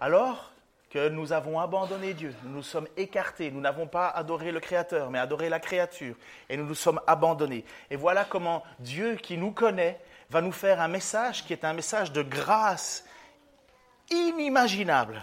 Alors 0.01 0.51
que 0.89 1.07
nous 1.07 1.33
avons 1.33 1.59
abandonné 1.59 2.15
Dieu, 2.15 2.33
nous 2.41 2.51
nous 2.51 2.63
sommes 2.63 2.87
écartés, 2.97 3.51
nous 3.51 3.61
n'avons 3.61 3.85
pas 3.85 4.09
adoré 4.09 4.51
le 4.51 4.59
Créateur, 4.59 5.11
mais 5.11 5.19
adoré 5.19 5.49
la 5.49 5.59
créature, 5.59 6.15
et 6.49 6.57
nous 6.57 6.65
nous 6.65 6.73
sommes 6.73 6.99
abandonnés. 7.05 7.63
Et 7.91 7.95
voilà 7.95 8.25
comment 8.25 8.63
Dieu 8.79 9.17
qui 9.17 9.37
nous 9.37 9.51
connaît 9.51 9.99
va 10.31 10.41
nous 10.41 10.51
faire 10.51 10.81
un 10.81 10.87
message 10.87 11.45
qui 11.45 11.53
est 11.53 11.63
un 11.63 11.73
message 11.73 12.11
de 12.11 12.23
grâce 12.23 13.05
inimaginable. 14.09 15.21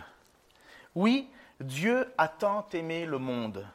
Oui, 0.95 1.29
Dieu 1.59 2.15
a 2.17 2.29
tant 2.29 2.65
aimé 2.73 3.07
le 3.07 3.19
monde. 3.19 3.67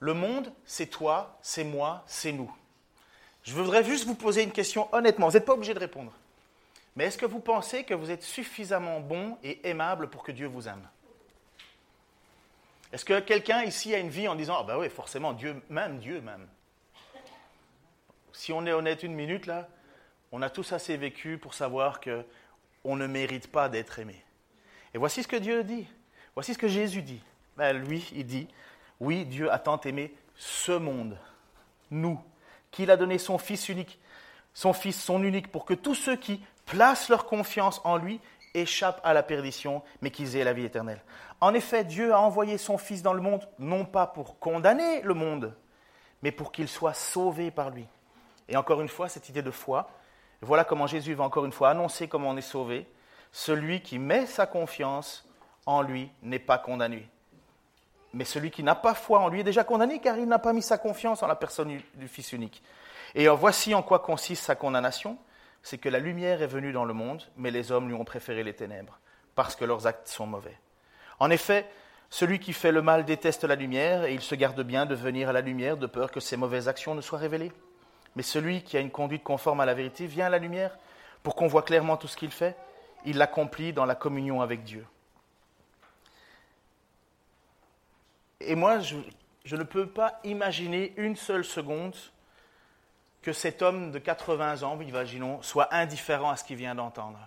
Le 0.00 0.14
monde, 0.14 0.52
c'est 0.64 0.86
toi, 0.86 1.38
c'est 1.42 1.64
moi, 1.64 2.02
c'est 2.06 2.32
nous. 2.32 2.50
Je 3.42 3.54
voudrais 3.54 3.84
juste 3.84 4.06
vous 4.06 4.14
poser 4.14 4.42
une 4.42 4.52
question 4.52 4.92
honnêtement. 4.94 5.28
Vous 5.28 5.34
n'êtes 5.34 5.44
pas 5.44 5.54
obligé 5.54 5.74
de 5.74 5.78
répondre. 5.78 6.12
Mais 6.96 7.04
est-ce 7.04 7.18
que 7.18 7.26
vous 7.26 7.40
pensez 7.40 7.84
que 7.84 7.94
vous 7.94 8.10
êtes 8.10 8.22
suffisamment 8.22 9.00
bon 9.00 9.38
et 9.42 9.68
aimable 9.68 10.08
pour 10.08 10.22
que 10.22 10.32
Dieu 10.32 10.46
vous 10.46 10.68
aime? 10.68 10.86
Est-ce 12.92 13.04
que 13.04 13.20
quelqu'un 13.20 13.62
ici 13.62 13.94
a 13.94 13.98
une 13.98 14.08
vie 14.08 14.26
en 14.26 14.34
disant 14.34 14.56
Ah 14.58 14.64
ben 14.64 14.78
oui, 14.78 14.88
forcément, 14.88 15.32
Dieu 15.32 15.62
même, 15.68 15.98
Dieu 15.98 16.20
même 16.20 16.48
Si 18.32 18.52
on 18.52 18.66
est 18.66 18.72
honnête 18.72 19.02
une 19.02 19.14
minute 19.14 19.46
là, 19.46 19.68
on 20.32 20.42
a 20.42 20.50
tous 20.50 20.72
assez 20.72 20.96
vécu 20.96 21.38
pour 21.38 21.54
savoir 21.54 22.00
que 22.00 22.24
on 22.84 22.96
ne 22.96 23.06
mérite 23.06 23.52
pas 23.52 23.68
d'être 23.68 23.98
aimé. 23.98 24.24
Et 24.94 24.98
voici 24.98 25.22
ce 25.22 25.28
que 25.28 25.36
Dieu 25.36 25.62
dit. 25.62 25.86
Voici 26.34 26.54
ce 26.54 26.58
que 26.58 26.68
Jésus 26.68 27.02
dit. 27.02 27.22
Ben, 27.56 27.76
lui, 27.76 28.08
il 28.14 28.26
dit 28.26 28.48
Oui, 29.00 29.24
Dieu 29.24 29.50
a 29.50 29.58
tant 29.58 29.80
aimé 29.80 30.14
ce 30.36 30.72
monde, 30.72 31.18
nous, 31.90 32.20
qu'il 32.70 32.90
a 32.90 32.96
donné 32.96 33.18
son 33.18 33.38
Fils 33.38 33.68
unique, 33.68 33.98
son 34.54 34.72
Fils, 34.72 35.02
son 35.02 35.22
unique, 35.22 35.50
pour 35.50 35.64
que 35.64 35.74
tous 35.74 35.94
ceux 35.94 36.16
qui 36.16 36.42
placent 36.66 37.08
leur 37.08 37.26
confiance 37.26 37.80
en 37.84 37.96
lui 37.96 38.20
échappent 38.54 39.00
à 39.04 39.14
la 39.14 39.22
perdition, 39.22 39.82
mais 40.02 40.10
qu'ils 40.10 40.36
aient 40.36 40.44
la 40.44 40.52
vie 40.52 40.64
éternelle. 40.64 41.02
En 41.40 41.54
effet, 41.54 41.84
Dieu 41.84 42.12
a 42.12 42.20
envoyé 42.20 42.58
son 42.58 42.78
Fils 42.78 43.02
dans 43.02 43.12
le 43.12 43.22
monde, 43.22 43.48
non 43.58 43.84
pas 43.84 44.06
pour 44.06 44.38
condamner 44.38 45.02
le 45.02 45.14
monde, 45.14 45.54
mais 46.22 46.32
pour 46.32 46.52
qu'il 46.52 46.68
soit 46.68 46.94
sauvé 46.94 47.50
par 47.50 47.70
lui. 47.70 47.86
Et 48.48 48.56
encore 48.56 48.80
une 48.80 48.88
fois, 48.88 49.08
cette 49.08 49.28
idée 49.28 49.42
de 49.42 49.50
foi, 49.50 49.90
voilà 50.42 50.64
comment 50.64 50.86
Jésus 50.86 51.14
va 51.14 51.24
encore 51.24 51.44
une 51.44 51.52
fois 51.52 51.70
annoncer 51.70 52.08
comment 52.08 52.30
on 52.30 52.36
est 52.36 52.42
sauvé. 52.42 52.86
Celui 53.32 53.80
qui 53.80 53.98
met 53.98 54.26
sa 54.26 54.46
confiance 54.46 55.28
en 55.66 55.82
lui 55.82 56.10
n'est 56.22 56.38
pas 56.38 56.58
condamné. 56.58 57.08
Mais 58.12 58.24
celui 58.24 58.50
qui 58.50 58.62
n'a 58.62 58.74
pas 58.74 58.94
foi 58.94 59.20
en 59.20 59.28
lui 59.28 59.40
est 59.40 59.44
déjà 59.44 59.64
condamné 59.64 60.00
car 60.00 60.18
il 60.18 60.26
n'a 60.26 60.38
pas 60.38 60.52
mis 60.52 60.62
sa 60.62 60.78
confiance 60.78 61.22
en 61.22 61.26
la 61.26 61.36
personne 61.36 61.80
du 61.94 62.08
Fils 62.08 62.32
unique. 62.32 62.62
Et 63.14 63.28
voici 63.28 63.74
en 63.74 63.82
quoi 63.82 64.00
consiste 64.00 64.44
sa 64.44 64.54
condamnation. 64.54 65.18
C'est 65.62 65.78
que 65.78 65.88
la 65.88 65.98
lumière 65.98 66.42
est 66.42 66.46
venue 66.46 66.72
dans 66.72 66.84
le 66.84 66.94
monde, 66.94 67.22
mais 67.36 67.50
les 67.50 67.70
hommes 67.70 67.88
lui 67.88 67.94
ont 67.94 68.04
préféré 68.04 68.42
les 68.42 68.54
ténèbres, 68.54 68.98
parce 69.34 69.54
que 69.54 69.66
leurs 69.66 69.86
actes 69.86 70.08
sont 70.08 70.26
mauvais. 70.26 70.58
En 71.18 71.30
effet, 71.30 71.66
celui 72.08 72.40
qui 72.40 72.54
fait 72.54 72.72
le 72.72 72.80
mal 72.80 73.04
déteste 73.04 73.44
la 73.44 73.56
lumière, 73.56 74.04
et 74.04 74.14
il 74.14 74.22
se 74.22 74.34
garde 74.34 74.62
bien 74.62 74.86
de 74.86 74.94
venir 74.94 75.28
à 75.28 75.32
la 75.32 75.42
lumière 75.42 75.76
de 75.76 75.86
peur 75.86 76.10
que 76.10 76.18
ses 76.18 76.38
mauvaises 76.38 76.66
actions 76.66 76.94
ne 76.94 77.02
soient 77.02 77.18
révélées. 77.18 77.52
Mais 78.16 78.22
celui 78.22 78.62
qui 78.62 78.76
a 78.76 78.80
une 78.80 78.90
conduite 78.90 79.22
conforme 79.22 79.60
à 79.60 79.66
la 79.66 79.74
vérité 79.74 80.06
vient 80.06 80.26
à 80.26 80.30
la 80.30 80.38
lumière 80.38 80.78
pour 81.22 81.36
qu'on 81.36 81.46
voit 81.46 81.62
clairement 81.62 81.98
tout 81.98 82.08
ce 82.08 82.16
qu'il 82.16 82.30
fait. 82.30 82.56
Il 83.04 83.18
l'accomplit 83.18 83.72
dans 83.72 83.84
la 83.84 83.94
communion 83.94 84.40
avec 84.40 84.64
Dieu. 84.64 84.86
Et 88.40 88.54
moi, 88.54 88.80
je, 88.80 89.56
ne 89.56 89.62
peux 89.62 89.86
pas 89.86 90.18
imaginer 90.24 90.94
une 90.96 91.16
seule 91.16 91.44
seconde 91.44 91.94
que 93.22 93.32
cet 93.32 93.60
homme 93.60 93.92
de 93.92 93.98
80 93.98 94.62
ans, 94.62 94.80
imaginons, 94.80 95.42
soit 95.42 95.72
indifférent 95.74 96.30
à 96.30 96.36
ce 96.36 96.44
qu'il 96.44 96.56
vient 96.56 96.74
d'entendre. 96.74 97.18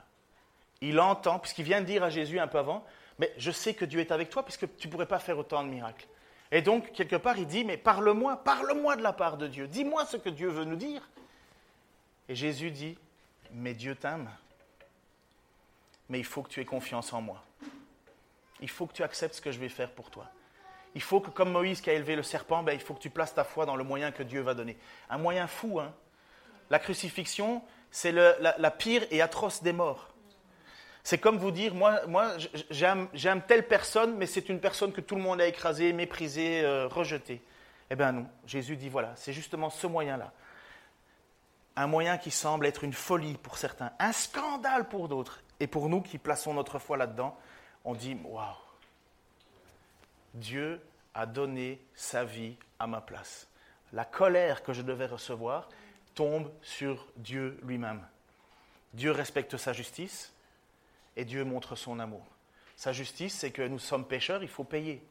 Il 0.81 0.99
entend, 0.99 1.39
puisqu'il 1.39 1.63
vient 1.63 1.81
de 1.81 1.85
dire 1.85 2.03
à 2.03 2.09
Jésus 2.09 2.39
un 2.39 2.47
peu 2.47 2.57
avant, 2.57 2.83
mais 3.19 3.31
je 3.37 3.51
sais 3.51 3.73
que 3.73 3.85
Dieu 3.85 3.99
est 3.99 4.11
avec 4.11 4.29
toi, 4.29 4.43
puisque 4.43 4.75
tu 4.77 4.87
ne 4.87 4.91
pourrais 4.91 5.05
pas 5.05 5.19
faire 5.19 5.37
autant 5.37 5.63
de 5.63 5.69
miracles. 5.69 6.07
Et 6.51 6.61
donc, 6.61 6.91
quelque 6.93 7.15
part, 7.15 7.37
il 7.37 7.47
dit, 7.47 7.63
mais 7.63 7.77
parle-moi, 7.77 8.43
parle-moi 8.43 8.95
de 8.95 9.03
la 9.03 9.13
part 9.13 9.37
de 9.37 9.47
Dieu, 9.47 9.67
dis-moi 9.67 10.05
ce 10.05 10.17
que 10.17 10.29
Dieu 10.29 10.49
veut 10.49 10.65
nous 10.65 10.75
dire. 10.75 11.07
Et 12.27 12.35
Jésus 12.35 12.71
dit, 12.71 12.97
mais 13.51 13.73
Dieu 13.73 13.95
t'aime, 13.95 14.29
mais 16.09 16.19
il 16.19 16.25
faut 16.25 16.41
que 16.41 16.49
tu 16.49 16.59
aies 16.59 16.65
confiance 16.65 17.13
en 17.13 17.21
moi. 17.21 17.43
Il 18.61 18.69
faut 18.69 18.87
que 18.87 18.93
tu 18.93 19.03
acceptes 19.03 19.35
ce 19.35 19.41
que 19.41 19.51
je 19.51 19.59
vais 19.59 19.69
faire 19.69 19.91
pour 19.91 20.09
toi. 20.09 20.25
Il 20.95 21.01
faut 21.01 21.19
que, 21.19 21.29
comme 21.29 21.51
Moïse 21.51 21.81
qui 21.81 21.89
a 21.89 21.93
élevé 21.93 22.15
le 22.15 22.23
serpent, 22.23 22.63
ben, 22.63 22.73
il 22.73 22.79
faut 22.79 22.93
que 22.93 22.99
tu 22.99 23.09
places 23.09 23.33
ta 23.33 23.43
foi 23.43 23.65
dans 23.65 23.75
le 23.75 23.83
moyen 23.83 24.11
que 24.11 24.23
Dieu 24.23 24.41
va 24.41 24.53
donner. 24.53 24.77
Un 25.09 25.17
moyen 25.17 25.47
fou, 25.47 25.79
hein 25.79 25.93
La 26.69 26.79
crucifixion, 26.79 27.63
c'est 27.89 28.11
la, 28.11 28.71
pire 28.71 29.03
et 29.11 29.21
atroce 29.21 29.63
des 29.63 29.73
morts. 29.73 30.09
C'est 31.03 31.17
comme 31.17 31.37
vous 31.37 31.51
dire, 31.51 31.73
moi, 31.73 32.05
moi 32.07 32.33
j'aime 32.69 33.41
telle 33.47 33.67
personne, 33.67 34.15
mais 34.15 34.25
c'est 34.25 34.49
une 34.49 34.59
personne 34.59 34.93
que 34.93 35.01
tout 35.01 35.15
le 35.15 35.21
monde 35.21 35.41
a 35.41 35.47
écrasée, 35.47 35.91
méprisée, 35.93 36.61
euh, 36.63 36.87
rejetée. 36.87 37.41
Eh 37.89 37.95
bien 37.95 38.11
non, 38.11 38.27
Jésus 38.47 38.77
dit, 38.77 38.89
voilà, 38.89 39.11
c'est 39.15 39.33
justement 39.33 39.69
ce 39.69 39.85
moyen-là. 39.85 40.31
Un 41.75 41.87
moyen 41.87 42.17
qui 42.17 42.31
semble 42.31 42.65
être 42.67 42.83
une 42.83 42.93
folie 42.93 43.35
pour 43.35 43.57
certains, 43.57 43.91
un 43.99 44.11
scandale 44.11 44.87
pour 44.87 45.07
d'autres. 45.09 45.41
Et 45.59 45.67
pour 45.67 45.89
nous 45.89 46.01
qui 46.01 46.17
plaçons 46.17 46.53
notre 46.53 46.79
foi 46.79 46.97
là-dedans, 46.97 47.37
on 47.83 47.93
dit, 47.93 48.17
waouh, 48.23 48.55
Dieu 50.33 50.81
a 51.13 51.25
donné 51.25 51.79
sa 51.95 52.23
vie 52.23 52.55
à 52.79 52.87
ma 52.87 53.01
place. 53.01 53.47
La 53.91 54.05
colère 54.05 54.63
que 54.63 54.73
je 54.73 54.81
devais 54.81 55.05
recevoir 55.05 55.69
tombe 56.15 56.51
sur 56.61 57.05
Dieu 57.17 57.59
lui-même. 57.63 58.01
Dieu 58.93 59.11
respecte 59.11 59.57
sa 59.57 59.73
justice, 59.73 60.31
et 61.15 61.25
Dieu 61.25 61.43
montre 61.43 61.75
son 61.75 61.99
amour. 61.99 62.25
Sa 62.75 62.91
justice, 62.91 63.35
c'est 63.35 63.51
que 63.51 63.61
nous 63.61 63.79
sommes 63.79 64.07
pécheurs, 64.07 64.43
il 64.43 64.49
faut 64.49 64.63
payer. 64.63 65.03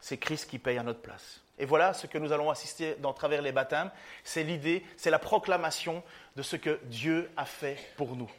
C'est 0.00 0.18
Christ 0.18 0.48
qui 0.48 0.58
paye 0.58 0.78
à 0.78 0.82
notre 0.82 1.00
place. 1.00 1.40
Et 1.58 1.64
voilà 1.64 1.92
ce 1.92 2.06
que 2.06 2.18
nous 2.18 2.32
allons 2.32 2.50
assister 2.50 2.96
dans 2.96 3.12
travers 3.12 3.42
les 3.42 3.52
baptêmes, 3.52 3.90
c'est 4.22 4.44
l'idée, 4.44 4.84
c'est 4.96 5.10
la 5.10 5.18
proclamation 5.18 6.02
de 6.36 6.42
ce 6.42 6.56
que 6.56 6.78
Dieu 6.84 7.30
a 7.36 7.44
fait 7.44 7.76
pour 7.96 8.14
nous. 8.14 8.30